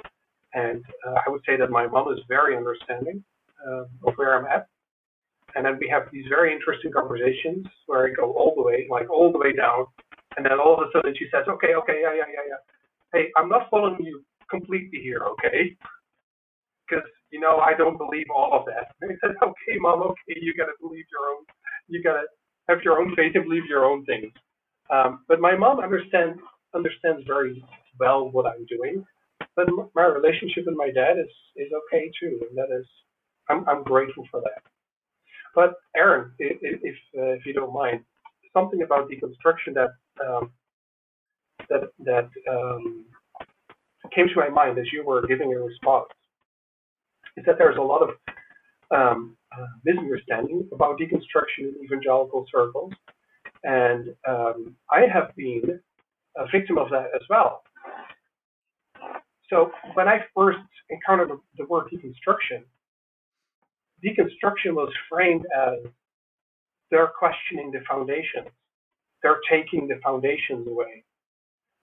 [0.54, 3.22] and uh, I would say that my mom is very understanding
[3.66, 4.68] uh, of where I'm at.
[5.54, 9.10] And then we have these very interesting conversations where I go all the way, like
[9.10, 9.86] all the way down,
[10.36, 12.62] and then all of a sudden she says, "Okay, okay, yeah, yeah, yeah, yeah.
[13.12, 15.76] Hey, I'm not following you completely here, okay?
[16.86, 20.38] Because you know I don't believe all of that." And I said, "Okay, mom, okay,
[20.40, 21.44] you gotta believe your own,
[21.88, 22.22] you gotta
[22.68, 24.32] have your own faith and believe your own things."
[24.90, 26.40] Um, but my mom understands
[26.74, 27.64] understands very
[28.00, 29.04] well what I'm doing.
[29.56, 32.86] But my relationship with my dad is is okay too, and that is
[33.50, 34.62] I'm I'm grateful for that.
[35.54, 38.04] But Aaron, if if, uh, if you don't mind,
[38.52, 39.90] something about deconstruction that
[40.26, 40.52] um,
[41.68, 43.06] that that um,
[44.14, 46.08] came to my mind as you were giving a response
[47.36, 48.10] is that there's a lot of
[48.94, 52.92] um, uh, misunderstanding about deconstruction in evangelical circles,
[53.64, 55.80] and um, I have been
[56.36, 57.62] a victim of that as well.
[59.50, 60.58] So when I first
[60.90, 62.62] encountered the word deconstruction,
[64.04, 65.78] deconstruction was framed as
[66.90, 68.48] they're questioning the foundations.
[69.22, 71.04] They're taking the foundations away.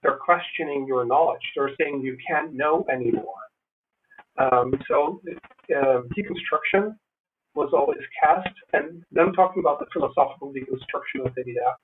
[0.04, 1.42] They're questioning your knowledge.
[1.56, 3.36] They're saying you can't know anymore.
[4.40, 5.22] Um, so
[5.76, 6.96] uh, deconstruction
[7.56, 11.76] was always cast, and then talking about the philosophical deconstruction of Derrida,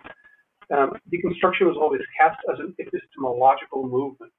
[0.75, 4.31] um, deconstruction was always cast as an epistemological movement.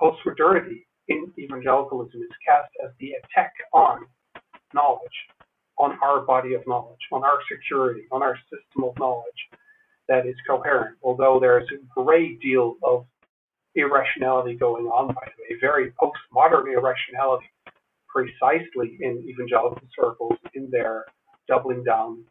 [0.00, 4.06] Postmodernity in evangelicalism is cast as the attack on
[4.74, 5.18] knowledge,
[5.78, 9.42] on our body of knowledge, on our security, on our system of knowledge
[10.08, 13.04] that is coherent, although there is a great deal of
[13.78, 17.46] irrationality going on, by the way, very postmodern irrationality,
[18.08, 21.04] precisely in evangelical circles in their
[21.46, 22.24] doubling down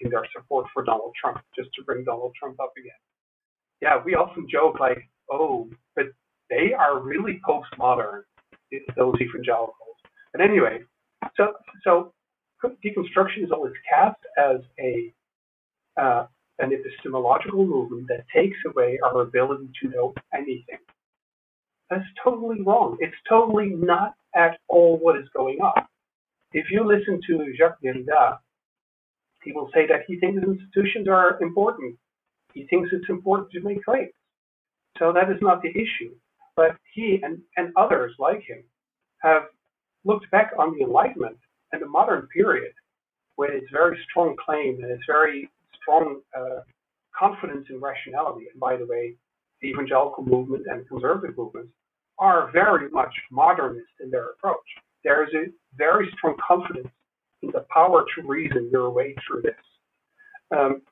[0.00, 2.92] in their support for Donald Trump, just to bring Donald Trump up again.
[3.80, 6.06] Yeah, we often joke like, oh, but
[6.50, 8.22] they are really postmodern,
[8.96, 9.96] those evangelicals.
[10.32, 10.80] But anyway,
[11.36, 11.52] so
[11.84, 12.12] so
[12.64, 15.12] deconstruction is always cast as a
[16.00, 16.26] uh,
[16.62, 20.78] an epistemological movement that takes away our ability to know anything.
[21.90, 22.96] That's totally wrong.
[23.00, 25.84] It's totally not at all what is going on.
[26.52, 28.38] If you listen to Jacques Derrida,
[29.42, 31.96] he will say that he thinks institutions are important.
[32.54, 34.12] He thinks it's important to make claims.
[34.98, 36.14] So that is not the issue.
[36.54, 38.62] But he and, and others like him
[39.22, 39.42] have
[40.04, 41.38] looked back on the Enlightenment
[41.72, 42.72] and the modern period
[43.36, 45.50] with its very strong claim and its very
[45.82, 46.60] strong uh,
[47.18, 48.46] confidence in rationality.
[48.50, 49.14] And by the way,
[49.60, 51.72] the evangelical movement and conservative movements
[52.18, 54.56] are very much modernist in their approach.
[55.04, 56.88] There is a very strong confidence
[57.42, 59.54] in the power to reason your way through this.
[60.56, 60.82] Um,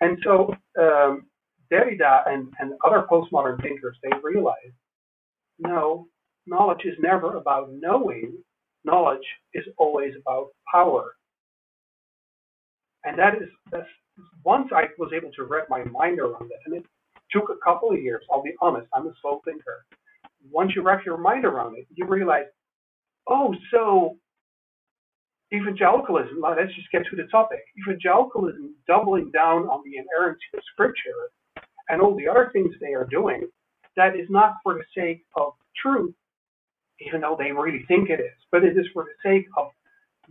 [0.00, 1.26] and so um,
[1.72, 4.74] Derrida and, and other postmodern thinkers, they realized,
[5.58, 6.08] no,
[6.46, 8.38] knowledge is never about knowing.
[8.84, 11.14] Knowledge is always about power.
[13.04, 13.86] And that is, that's,
[14.44, 16.84] once I was able to wrap my mind around it, and it
[17.30, 19.84] took a couple of years, I'll be honest, I'm a slow thinker.
[20.50, 22.46] Once you wrap your mind around it, you realize,
[23.28, 24.16] oh, so
[25.52, 27.60] evangelicalism, let's just get to the topic.
[27.86, 31.30] Evangelicalism doubling down on the inerrancy of Scripture
[31.88, 33.48] and all the other things they are doing,
[33.96, 36.14] that is not for the sake of truth,
[37.06, 39.68] even though they really think it is, but it is for the sake of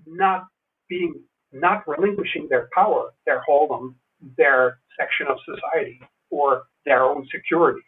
[0.07, 0.45] not
[0.87, 1.15] being,
[1.51, 3.95] not relinquishing their power, their hold on
[4.37, 7.81] their section of society or their own security.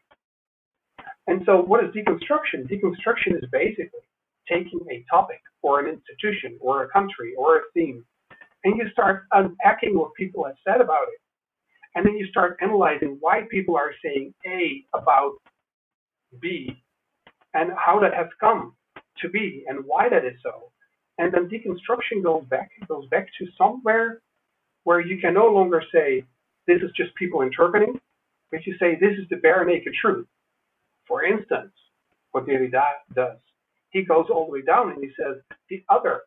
[1.28, 2.68] And so, what is deconstruction?
[2.68, 3.99] Deconstruction is basically
[4.49, 8.03] taking a topic or an institution or a country or a theme,
[8.64, 11.20] and you start unpacking what people have said about it.
[11.95, 15.34] And then you start analyzing why people are saying A about
[16.41, 16.82] B
[17.53, 18.74] and how that has come
[19.20, 20.72] to be and why that is so.
[21.18, 24.22] And then deconstruction goes back goes back to somewhere
[24.84, 26.24] where you can no longer say
[26.68, 27.99] this is just people interpreting,
[28.51, 30.28] but you say this is the bare naked truth.
[31.07, 31.74] For instance,
[32.32, 32.84] what Derrida
[33.16, 33.38] does,
[33.91, 36.22] he goes all the way down and he says the other,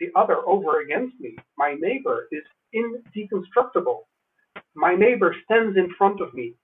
[0.00, 2.42] the other over against me, my neighbor is
[2.74, 4.00] indeconstructible.
[4.74, 6.54] My neighbor stands in front of me,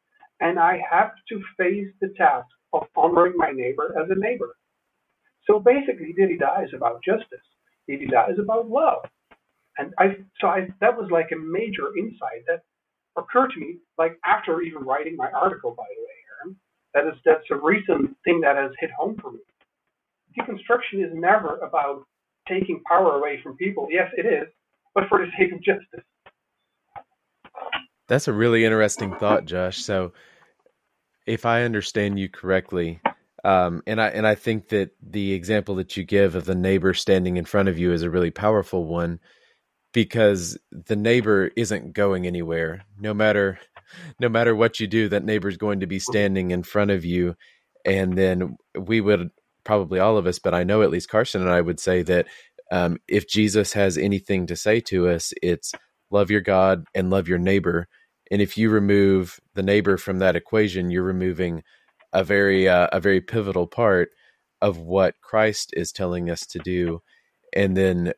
[0.40, 4.56] and I have to face the task of honoring my neighbor as a neighbor.
[5.46, 7.46] So basically, Derrida is about justice.
[7.88, 9.04] Derrida is about love.
[9.78, 12.62] And I, so I, that was like a major insight that
[13.16, 16.56] occurred to me, like after even writing my article, by the way, Aaron.
[16.94, 19.40] That is, that's a recent thing that has hit home for me.
[20.38, 22.04] Deconstruction is never about
[22.48, 23.88] taking power away from people.
[23.90, 24.48] Yes, it is,
[24.94, 26.04] but for the sake of justice.
[28.08, 29.78] That's a really interesting thought, Josh.
[29.78, 30.12] So,
[31.26, 33.00] if I understand you correctly,
[33.46, 36.94] um, and I and I think that the example that you give of the neighbor
[36.94, 39.20] standing in front of you is a really powerful one
[39.94, 42.84] because the neighbor isn't going anywhere.
[43.00, 43.60] No matter
[44.20, 47.36] no matter what you do, that neighbor's going to be standing in front of you,
[47.86, 49.30] and then we would
[49.64, 52.26] probably all of us, but I know at least Carson and I would say that
[52.72, 55.72] um, if Jesus has anything to say to us, it's
[56.10, 57.88] love your God and love your neighbor.
[58.30, 61.62] And if you remove the neighbor from that equation, you're removing
[62.16, 64.10] a very uh, a very pivotal part
[64.62, 67.02] of what Christ is telling us to do.
[67.54, 68.14] And then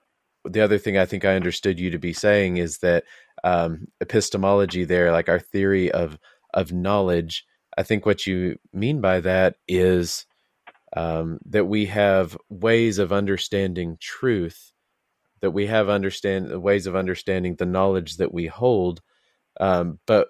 [0.49, 3.05] the other thing I think I understood you to be saying is that
[3.45, 6.19] um, epistemology there, like our theory of
[6.55, 7.45] of knowledge.
[7.77, 10.27] I think what you mean by that is
[10.97, 14.73] um, that we have ways of understanding truth,
[15.43, 19.03] that we have understand ways of understanding the knowledge that we hold
[19.61, 20.29] um, but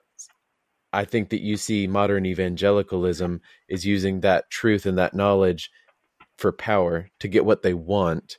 [0.92, 5.70] I think that you see modern evangelicalism is using that truth and that knowledge
[6.38, 8.38] for power to get what they want,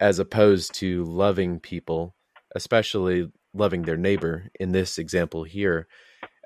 [0.00, 2.14] as opposed to loving people,
[2.54, 5.86] especially loving their neighbor in this example here.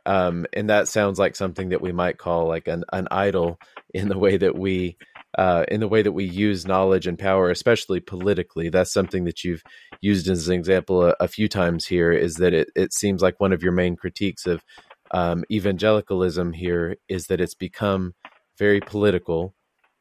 [0.05, 3.59] Um, and that sounds like something that we might call like an, an idol
[3.94, 4.97] in the way that we
[5.36, 8.70] uh, in the way that we use knowledge and power, especially politically.
[8.70, 9.62] That's something that you've
[10.01, 12.11] used as an example a, a few times here.
[12.11, 14.62] Is that it, it seems like one of your main critiques of
[15.11, 18.14] um, evangelicalism here is that it's become
[18.59, 19.54] very political.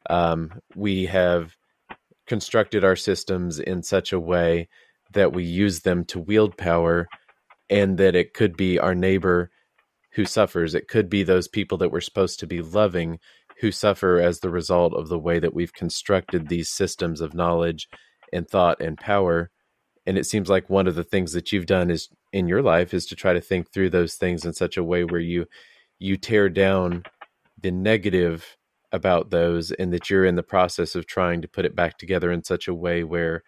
[0.08, 1.56] Um, we have
[2.26, 4.68] constructed our systems in such a way
[5.12, 7.06] that we use them to wield power,
[7.70, 9.50] and that it could be our neighbor
[10.12, 10.74] who suffers.
[10.74, 13.18] It could be those people that we're supposed to be loving
[13.60, 17.88] who suffer as the result of the way that we've constructed these systems of knowledge
[18.32, 19.50] and thought and power.
[20.06, 22.92] And it seems like one of the things that you've done is in your life
[22.92, 25.46] is to try to think through those things in such a way where you
[25.98, 27.02] you tear down
[27.62, 28.58] the negative
[28.92, 32.30] about those and that you're in the process of trying to put it back together
[32.30, 33.42] in such a way where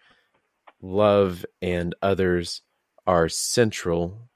[0.81, 2.63] love and others
[3.05, 4.27] are central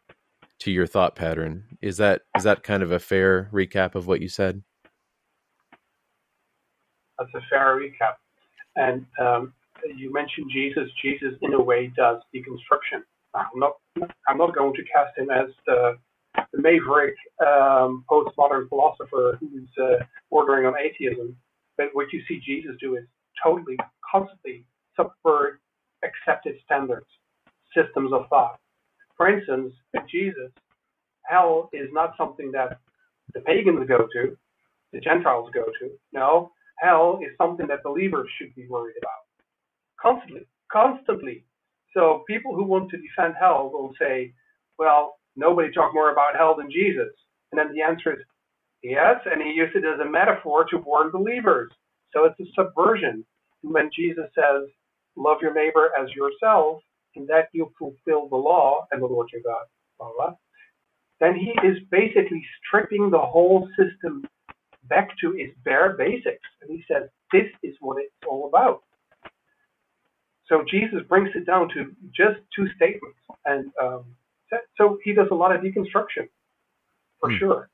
[0.59, 1.63] to your thought pattern.
[1.81, 4.61] Is that is that kind of a fair recap of what you said?
[7.17, 8.17] That's a fair recap.
[8.75, 9.53] And um,
[9.95, 10.89] you mentioned Jesus.
[11.01, 13.01] Jesus, in a way, does deconstruction.
[13.35, 13.73] I'm not.
[14.27, 15.97] I'm not going to cast him as the,
[16.35, 17.15] the maverick
[17.45, 21.35] um, postmodern philosopher who's uh, bordering on atheism.
[21.77, 23.03] But what you see Jesus do is
[23.43, 23.77] totally,
[24.11, 24.65] constantly
[24.95, 25.61] subvert
[26.03, 27.07] accepted standards,
[27.76, 28.60] systems of thought.
[29.18, 29.73] For instance,
[30.11, 30.51] Jesus,
[31.23, 32.80] hell is not something that
[33.34, 34.38] the pagans go to,
[34.91, 35.91] the Gentiles go to.
[36.14, 39.23] No, hell is something that believers should be worried about
[40.01, 41.43] constantly, constantly.
[41.93, 44.33] So people who want to defend hell will say,
[44.79, 47.13] well, nobody talked more about hell than Jesus.
[47.51, 48.19] And then the answer is
[48.81, 51.71] yes, and he used it as a metaphor to warn believers.
[52.13, 53.25] So it's a subversion.
[53.61, 54.67] When Jesus says,
[55.15, 56.81] love your neighbor as yourself,
[57.15, 59.65] in that you fulfill the law and the Lord your God,
[59.99, 60.33] blah, blah,
[61.19, 64.25] then he is basically stripping the whole system
[64.89, 66.43] back to its bare basics.
[66.61, 68.81] And he says, this is what it's all about.
[70.47, 74.03] So Jesus brings it down to just two statements, and um,
[74.77, 76.27] so he does a lot of deconstruction
[77.19, 77.37] for hmm.
[77.37, 77.69] sure.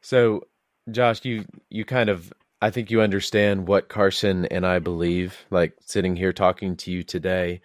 [0.00, 0.42] So,
[0.90, 5.44] Josh, you you kind of I think you understand what Carson and I believe.
[5.50, 7.60] Like sitting here talking to you today,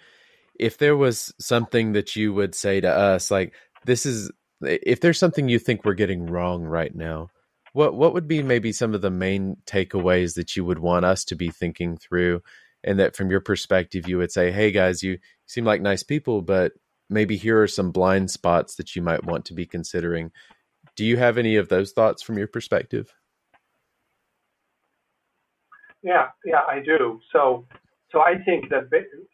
[0.60, 3.54] if there was something that you would say to us, like
[3.86, 4.32] this is
[4.62, 7.30] if there's something you think we're getting wrong right now,
[7.74, 11.24] what what would be maybe some of the main takeaways that you would want us
[11.26, 12.42] to be thinking through,
[12.88, 16.42] and that from your perspective you would say, hey guys, you seem like nice people,
[16.42, 16.72] but
[17.10, 20.32] maybe here are some blind spots that you might want to be considering.
[20.96, 23.14] Do you have any of those thoughts from your perspective?
[26.02, 27.20] Yeah, yeah, I do.
[27.34, 27.66] So,
[28.12, 28.90] so I think that,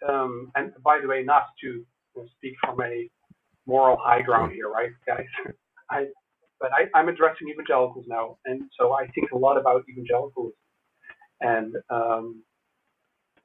[0.09, 1.85] um, and by the way, not to
[2.37, 3.07] speak from a
[3.67, 5.25] moral high ground here, right, guys?
[5.91, 6.05] I,
[6.59, 10.53] but I, am addressing evangelicals now, and so I think a lot about evangelicals,
[11.41, 12.41] and um,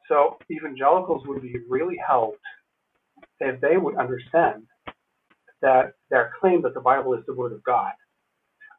[0.09, 2.40] so evangelicals would be really helped
[3.40, 4.64] if they would understand
[5.62, 7.93] that their claim that the Bible is the Word of God.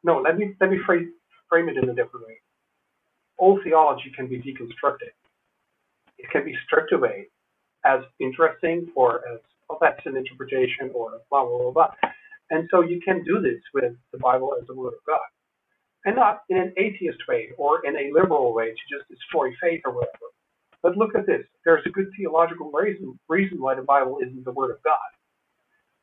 [0.04, 1.12] No, let me let me frame
[1.48, 2.40] frame it in a different way.
[3.38, 5.12] All theology can be deconstructed.
[6.18, 7.28] It can be stripped away
[7.84, 11.90] as interesting or as well, that's an interpretation or blah, blah, blah, blah.
[12.50, 15.20] And so you can do this with the Bible as the Word of God.
[16.04, 19.82] And not in an atheist way or in a liberal way to just destroy faith
[19.84, 20.26] or whatever.
[20.82, 21.42] But look at this.
[21.64, 24.96] There's a good theological reason, reason why the Bible isn't the Word of God.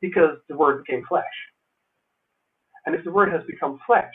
[0.00, 1.24] Because the Word became flesh.
[2.86, 4.14] And if the Word has become flesh,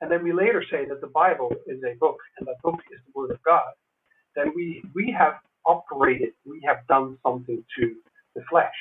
[0.00, 3.00] and then we later say that the Bible is a book and that book is
[3.06, 3.72] the Word of God,
[4.36, 5.34] then we, we have
[5.66, 7.96] operated, we have done something to
[8.36, 8.74] the flesh.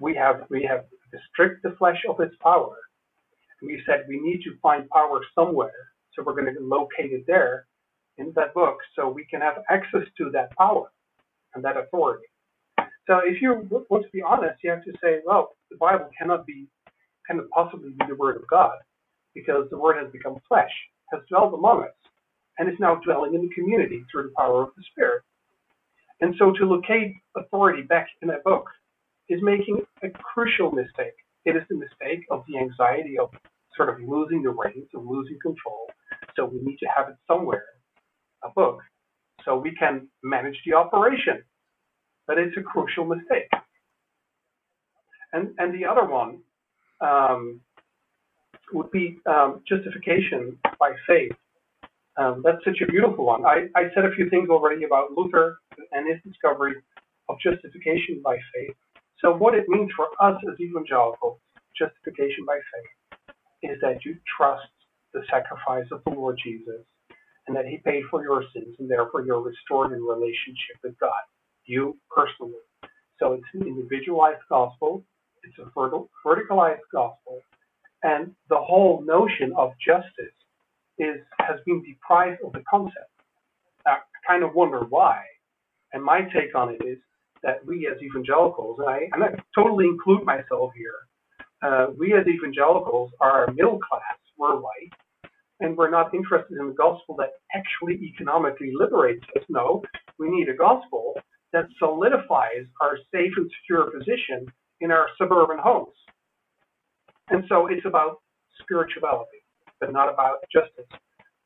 [0.00, 0.86] We have we have
[1.32, 2.76] stripped the flesh of its power.
[3.62, 7.66] We said we need to find power somewhere, so we're going to locate it there
[8.18, 10.90] in that book, so we can have access to that power
[11.54, 12.26] and that authority.
[13.06, 16.46] So if you want to be honest, you have to say, well, the Bible cannot
[16.46, 16.66] be
[17.26, 18.78] cannot possibly be the word of God
[19.34, 20.72] because the word has become flesh,
[21.12, 21.94] has dwelt among us,
[22.58, 25.22] and is now dwelling in the community through the power of the Spirit.
[26.20, 28.68] And so to locate authority back in that book
[29.28, 31.14] is making a crucial mistake.
[31.44, 33.30] It is the mistake of the anxiety of
[33.76, 35.86] sort of losing the reins, of losing control.
[36.34, 37.64] So we need to have it somewhere,
[38.44, 38.80] a book,
[39.44, 41.42] so we can manage the operation.
[42.26, 43.50] But it's a crucial mistake.
[45.32, 46.40] And, and the other one
[47.00, 47.60] um,
[48.72, 51.32] would be um, justification by faith.
[52.16, 53.44] Um, that's such a beautiful one.
[53.46, 55.58] I, I said a few things already about Luther
[55.92, 56.74] and his discovery
[57.28, 58.74] of justification by faith.
[59.20, 61.38] So, what it means for us as evangelicals,
[61.78, 64.66] justification by faith, is that you trust
[65.12, 66.84] the sacrifice of the Lord Jesus
[67.48, 71.10] and that he paid for your sins and therefore you're restored in relationship with God,
[71.64, 72.62] you personally.
[73.18, 75.02] So, it's an individualized gospel,
[75.42, 75.64] it's a
[76.24, 77.40] verticalized gospel,
[78.04, 80.34] and the whole notion of justice
[80.98, 83.10] is has been deprived of the concept.
[83.86, 85.22] I kind of wonder why.
[85.92, 86.98] And my take on it is
[87.42, 90.98] that we as evangelicals, and I, and I totally include myself here,
[91.62, 94.92] uh, we as evangelicals are middle class, we're white,
[95.60, 99.42] and we're not interested in the gospel that actually economically liberates us.
[99.48, 99.82] No,
[100.18, 101.14] we need a gospel
[101.52, 104.46] that solidifies our safe and secure position
[104.80, 105.96] in our suburban homes.
[107.30, 108.20] And so it's about
[108.60, 109.42] spirituality,
[109.80, 110.86] but not about justice.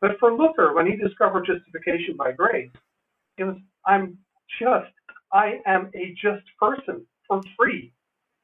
[0.00, 2.70] But for Luther, when he discovered justification by grace,
[3.38, 3.56] it was,
[3.86, 4.18] I'm
[4.60, 4.92] just,
[5.32, 7.92] I am a just person for free.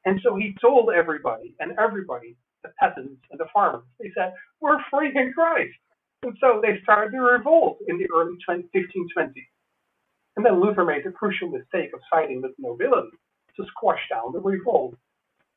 [0.05, 4.79] And so he told everybody, and everybody, the peasants and the farmers, they said, we're
[4.91, 5.75] free in Christ.
[6.23, 9.33] And so they started to revolt in the early 1520s.
[10.35, 13.17] And then Luther made the crucial mistake of siding with nobility
[13.57, 14.95] to squash down the revolt.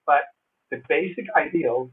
[0.07, 0.23] But
[0.71, 1.91] the basic ideal,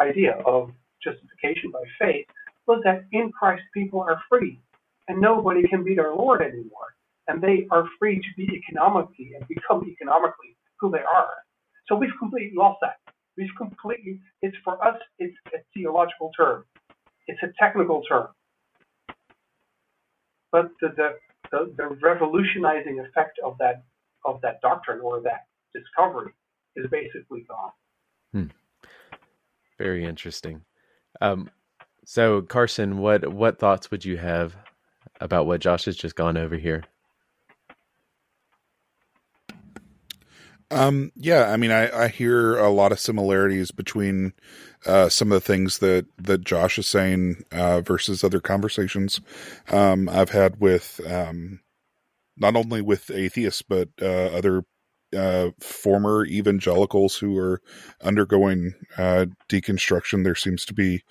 [0.00, 0.70] idea of
[1.02, 2.26] justification by faith
[2.66, 4.60] was that in Christ people are free
[5.08, 6.94] and nobody can be their Lord anymore
[7.28, 11.34] and they are free to be economically and become economically who they are.
[11.86, 12.96] So we've completely lost that.
[13.38, 16.64] We've completely, it's for us, it's a theological term.
[17.28, 18.28] It's a technical term.
[20.50, 21.08] But the, the,
[21.52, 23.84] the, the revolutionizing effect of that,
[24.24, 26.32] of that doctrine or that discovery
[26.74, 27.70] is basically gone.
[28.32, 28.88] Hmm.
[29.78, 30.62] Very interesting.
[31.20, 31.50] Um,
[32.04, 34.56] so Carson, what what thoughts would you have
[35.20, 36.84] about what Josh has just gone over here?
[40.70, 44.34] Um, yeah, I mean, I, I hear a lot of similarities between
[44.84, 49.20] uh, some of the things that, that Josh is saying uh, versus other conversations
[49.70, 51.60] um, I've had with um,
[52.36, 54.64] not only with atheists but uh, other
[55.16, 57.62] uh, former evangelicals who are
[58.02, 60.22] undergoing uh, deconstruction.
[60.24, 61.02] There seems to be,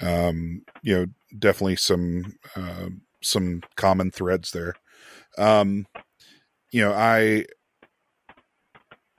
[0.00, 1.06] um, you know,
[1.38, 2.88] definitely some uh,
[3.22, 4.74] some common threads there.
[5.38, 5.86] Um,
[6.70, 7.46] you know, I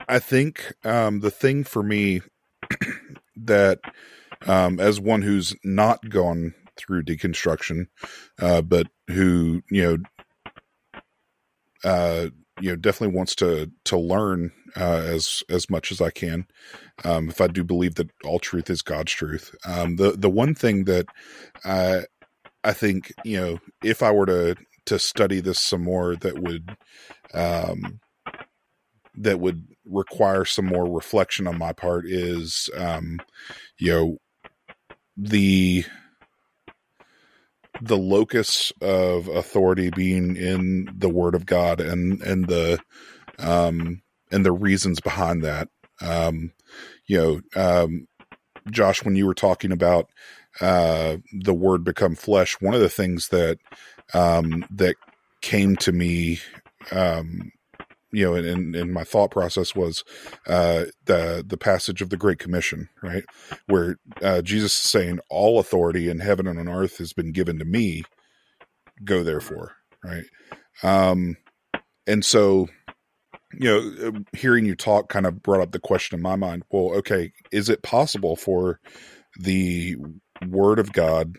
[0.08, 2.22] I think um, the thing for me
[3.36, 3.80] that
[4.46, 7.86] um, as one who's not gone through deconstruction,
[8.40, 9.96] uh, but who you know
[11.84, 12.28] uh,
[12.60, 16.46] you know definitely wants to to learn uh, as as much as I can.
[17.04, 20.54] Um, if I do believe that all truth is God's truth, um, the the one
[20.54, 21.06] thing that
[21.64, 22.04] I
[22.64, 24.56] I think you know if I were to
[24.86, 26.76] to study this some more, that would
[27.34, 28.00] um,
[29.22, 33.18] that would require some more reflection on my part is um,
[33.78, 34.18] you know
[35.16, 35.84] the
[37.82, 42.80] the locus of authority being in the word of God and and the
[43.38, 45.68] um and the reasons behind that.
[46.00, 46.52] Um
[47.06, 47.40] you know,
[47.84, 48.06] um
[48.70, 50.10] Josh when you were talking about
[50.60, 53.58] uh the word become flesh, one of the things that
[54.14, 54.96] um that
[55.40, 56.40] came to me
[56.92, 57.52] um
[58.12, 60.04] you know, in, in my thought process was
[60.46, 63.24] uh, the the passage of the Great Commission, right,
[63.66, 67.58] where uh, Jesus is saying, "All authority in heaven and on earth has been given
[67.58, 68.04] to me.
[69.04, 70.24] Go therefore." Right,
[70.82, 71.36] um,
[72.06, 72.68] and so
[73.52, 76.64] you know, uh, hearing you talk kind of brought up the question in my mind.
[76.70, 78.80] Well, okay, is it possible for
[79.40, 79.96] the
[80.46, 81.36] Word of God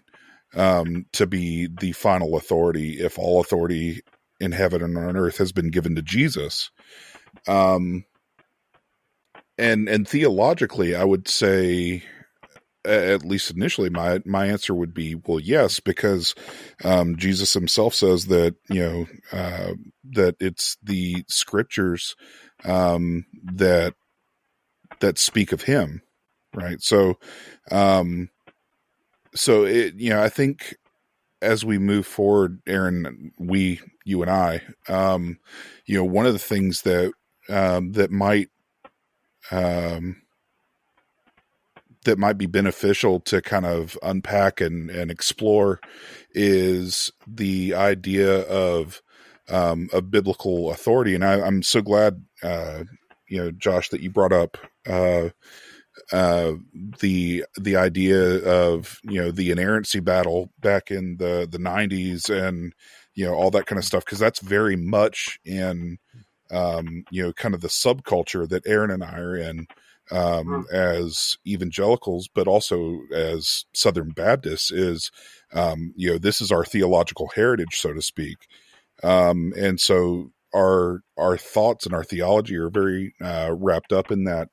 [0.56, 4.02] um, to be the final authority if all authority
[4.40, 6.72] in heaven and on earth has been given to Jesus.
[7.48, 8.06] Um,
[9.58, 12.04] and and theologically, I would say,
[12.86, 16.34] at least initially, my my answer would be well, yes, because
[16.84, 19.74] um, Jesus Himself says that you know uh,
[20.12, 22.16] that it's the Scriptures
[22.64, 23.94] um, that
[25.02, 26.02] that speak of Him,
[26.54, 26.82] right?
[26.82, 27.20] So,
[27.70, 28.30] um,
[29.36, 30.76] so it you know I think
[31.42, 35.40] as we move forward, Aaron, we, you and I, um,
[35.86, 37.14] you know, one of the things that
[37.50, 38.50] um, that might
[39.52, 40.22] um,
[42.06, 45.80] that might be beneficial to kind of unpack and, and explore
[46.34, 49.02] is the idea of
[49.50, 51.16] um, of biblical authority.
[51.16, 52.84] And I, am so glad, uh,
[53.28, 54.58] you know, Josh, that you brought up
[54.88, 55.30] uh,
[56.12, 56.54] uh,
[57.00, 62.74] the the idea of you know the inerrancy battle back in the the 90s and
[63.16, 65.98] you know all that kind of stuff because that's very much in
[66.52, 69.68] um, you know kind of the subculture that Aaron and I are in
[70.12, 70.76] um, mm-hmm.
[70.76, 75.12] as evangelicals, but also as Southern Baptists is
[75.54, 78.38] um, you know this is our theological heritage, so to speak,
[79.04, 84.24] um, and so our our thoughts and our theology are very uh, wrapped up in
[84.24, 84.50] that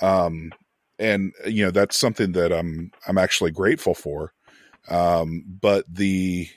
[0.00, 0.52] um,
[0.98, 4.32] and you know that's something that I'm I'm actually grateful for.
[4.88, 6.48] Um, but the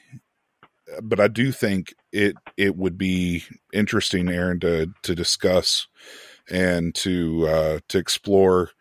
[1.04, 3.44] but I do think it it would be
[3.74, 5.88] interesting, Aaron, to to discuss
[6.50, 8.72] and to uh, to explore,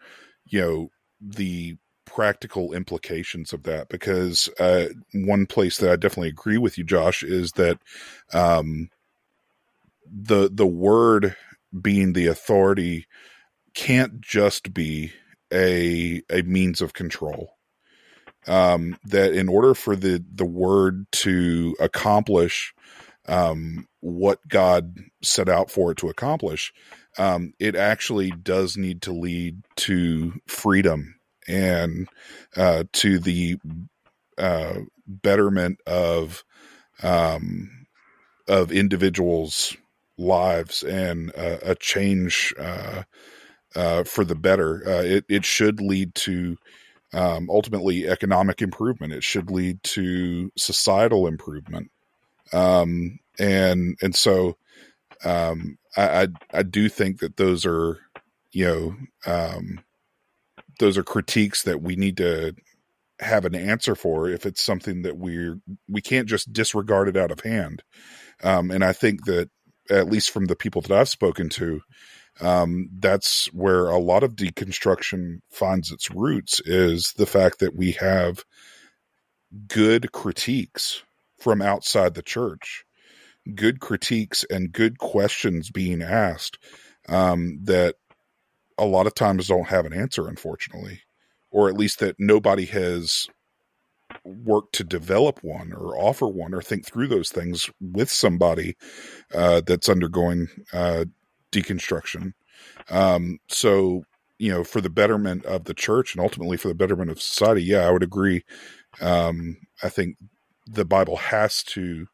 [0.46, 0.90] you know,
[1.20, 1.76] the
[2.06, 7.22] practical implications of that because uh, one place that I definitely agree with you, Josh,
[7.22, 7.78] is that
[8.32, 8.90] um,
[10.06, 11.36] the the word
[11.80, 13.06] being the authority
[13.74, 15.12] can't just be
[15.54, 17.52] a a means of control.
[18.46, 22.74] Um, that in order for the the word to accomplish
[23.26, 26.74] um, what God set out for it to accomplish,
[27.18, 31.14] um, it actually does need to lead to freedom
[31.48, 32.08] and
[32.56, 33.56] uh, to the
[34.38, 36.44] uh, betterment of
[37.02, 37.86] um,
[38.48, 39.76] of individuals'
[40.18, 42.54] lives and uh, a change
[43.74, 44.82] uh, for the better.
[44.86, 46.56] Uh, it it should lead to
[47.12, 49.12] um, ultimately economic improvement.
[49.12, 51.90] It should lead to societal improvement.
[52.52, 54.56] Um, and and so
[55.24, 57.98] um, I, I, I do think that those are
[58.52, 58.96] you know
[59.26, 59.80] um,
[60.78, 62.54] those are critiques that we need to
[63.20, 67.30] have an answer for if it's something that we're we can't just disregard it out
[67.30, 67.82] of hand.
[68.42, 69.50] Um, and I think that
[69.90, 71.80] at least from the people that I've spoken to,
[72.40, 77.92] um, that's where a lot of deconstruction finds its roots is the fact that we
[77.92, 78.44] have
[79.68, 81.02] good critiques
[81.38, 82.84] from outside the church
[83.54, 86.58] good critiques and good questions being asked
[87.08, 87.96] um, that
[88.78, 91.02] a lot of times don't have an answer unfortunately
[91.50, 93.28] or at least that nobody has
[94.24, 98.76] worked to develop one or offer one or think through those things with somebody
[99.34, 101.04] uh, that's undergoing uh,
[101.54, 102.32] deconstruction.
[102.90, 104.02] Um, so,
[104.38, 107.62] you know, for the betterment of the church and ultimately for the betterment of society,
[107.62, 108.44] yeah, I would agree.
[109.00, 110.16] Um, I think
[110.66, 112.06] the Bible has to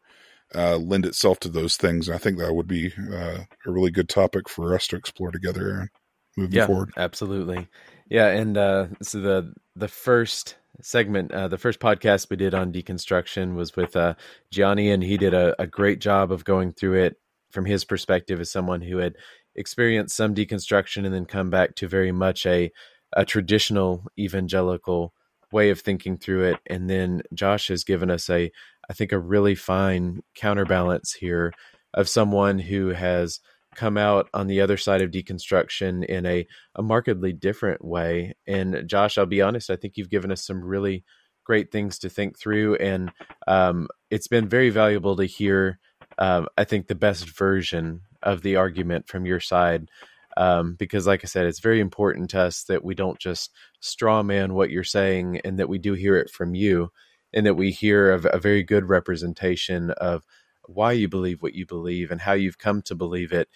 [0.54, 2.08] uh, lend itself to those things.
[2.08, 5.30] And I think that would be uh, a really good topic for us to explore
[5.30, 5.88] together, Aaron,
[6.36, 6.90] moving yeah, forward.
[6.96, 7.68] Absolutely.
[8.08, 8.26] Yeah.
[8.26, 13.54] And uh, so the, the first segment, uh, the first podcast we did on deconstruction
[13.54, 14.14] was with uh,
[14.50, 17.16] Gianni, and he did a, a great job of going through it
[17.50, 19.16] from his perspective as someone who had
[19.54, 22.70] experienced some deconstruction and then come back to very much a,
[23.12, 25.12] a traditional evangelical
[25.52, 26.56] way of thinking through it.
[26.66, 28.50] And then Josh has given us a,
[28.88, 31.52] I think, a really fine counterbalance here
[31.92, 33.40] of someone who has
[33.74, 38.34] come out on the other side of deconstruction in a, a markedly different way.
[38.46, 41.04] And Josh, I'll be honest, I think you've given us some really
[41.44, 42.76] great things to think through.
[42.76, 43.10] And
[43.46, 45.78] um, it's been very valuable to hear,
[46.20, 49.90] um, I think, the best version of the argument from your side.
[50.36, 54.22] Um, because, like I said, it's very important to us that we don't just straw
[54.22, 56.92] man what you're saying and that we do hear it from you
[57.32, 60.24] and that we hear a, a very good representation of
[60.66, 63.48] why you believe what you believe and how you've come to believe it.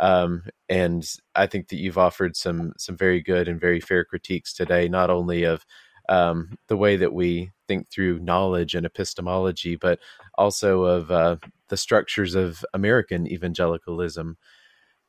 [0.00, 1.04] Um, and
[1.34, 5.10] I think that you've offered some some very good and very fair critiques today, not
[5.10, 5.66] only of
[6.08, 9.98] um, the way that we think through knowledge and epistemology, but
[10.36, 11.36] also of uh,
[11.68, 14.36] the structures of American evangelicalism,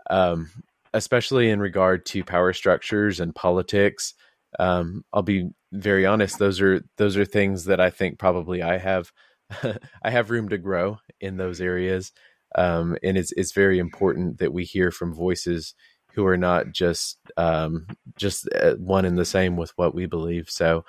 [0.10, 0.50] um,
[0.94, 4.14] especially in regard to power structures and politics.
[4.60, 8.78] Um, I'll be very honest; those are those are things that I think probably I
[8.78, 9.12] have
[10.04, 12.12] I have room to grow in those areas.
[12.56, 15.74] Um, and it's it's very important that we hear from voices
[16.14, 20.50] who are not just um, just uh, one and the same with what we believe.
[20.50, 20.86] So,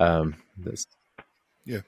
[0.00, 0.86] um, this,
[1.64, 1.82] yeah,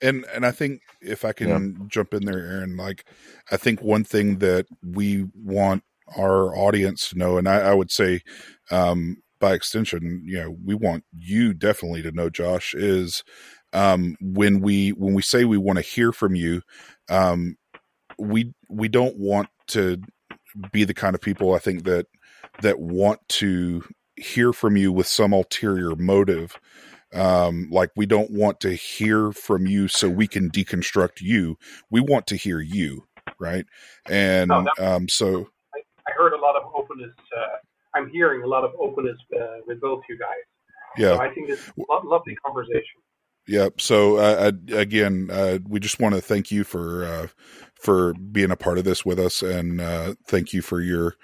[0.00, 1.86] and and I think if I can yeah.
[1.88, 3.04] jump in there, Aaron, like
[3.50, 5.84] I think one thing that we want
[6.16, 8.22] our audience to know, and I, I would say
[8.70, 13.22] um, by extension, you know, we want you definitely to know, Josh, is
[13.72, 16.62] um, when we when we say we want to hear from you,
[17.08, 17.56] um,
[18.18, 20.00] we we don't want to
[20.72, 22.06] be the kind of people I think that
[22.62, 23.84] that want to
[24.16, 26.58] hear from you with some ulterior motive.
[27.12, 31.56] Um, like we don't want to hear from you so we can deconstruct you.
[31.90, 33.06] We want to hear you,
[33.40, 33.66] right?
[34.08, 37.12] And oh, um, so I, I, heard a lot of openness.
[37.36, 37.56] Uh,
[37.94, 40.36] I'm hearing a lot of openness uh, with both you guys.
[40.96, 43.00] Yeah, so I think it's a lovely conversation.
[43.48, 43.80] Yep.
[43.80, 47.26] So uh, again, uh, we just want to thank you for uh,
[47.74, 51.16] for being a part of this with us, and uh, thank you for your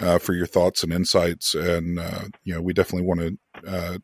[0.00, 1.54] uh, for your thoughts and insights.
[1.54, 4.00] And uh, you know, we definitely want to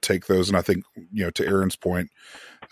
[0.00, 0.48] take those.
[0.48, 2.10] And I think you know, to Aaron's point,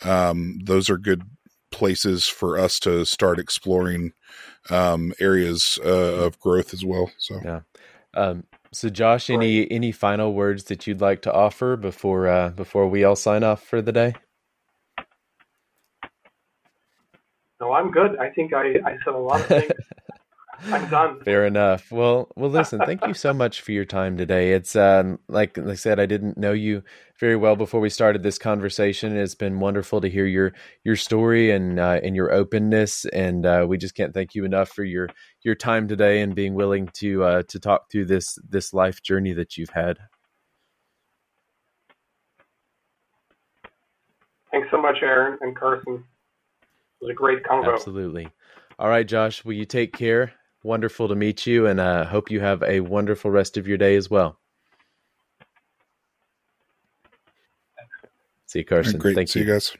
[0.04, 1.22] um, those are good
[1.70, 4.12] places for us to start exploring
[4.70, 7.10] um, areas of growth as well.
[7.18, 7.60] So yeah.
[8.14, 13.04] Um, so Josh, any any final words that you'd like to offer before before we
[13.04, 14.14] all sign off for the day?
[17.60, 18.16] No, I'm good.
[18.18, 19.70] I think I, I said a lot of things.
[20.64, 21.20] I'm done.
[21.24, 21.90] Fair enough.
[21.90, 22.80] Well, well, listen.
[22.84, 24.52] Thank you so much for your time today.
[24.52, 26.82] It's um, like, like I said, I didn't know you
[27.18, 29.16] very well before we started this conversation.
[29.16, 30.52] It's been wonderful to hear your
[30.84, 34.68] your story and uh, and your openness, and uh, we just can't thank you enough
[34.68, 35.08] for your
[35.42, 39.32] your time today and being willing to uh, to talk through this this life journey
[39.32, 39.98] that you've had.
[44.50, 46.04] Thanks so much, Aaron and Carson.
[47.00, 47.72] It was a great convo.
[47.72, 48.28] Absolutely.
[48.78, 49.44] All right, Josh.
[49.44, 50.32] Will you take care?
[50.62, 53.96] Wonderful to meet you, and uh, hope you have a wonderful rest of your day
[53.96, 54.38] as well.
[58.46, 58.98] See you, Carson.
[58.98, 59.14] Great.
[59.14, 59.46] Thank See you.
[59.46, 59.76] you guys.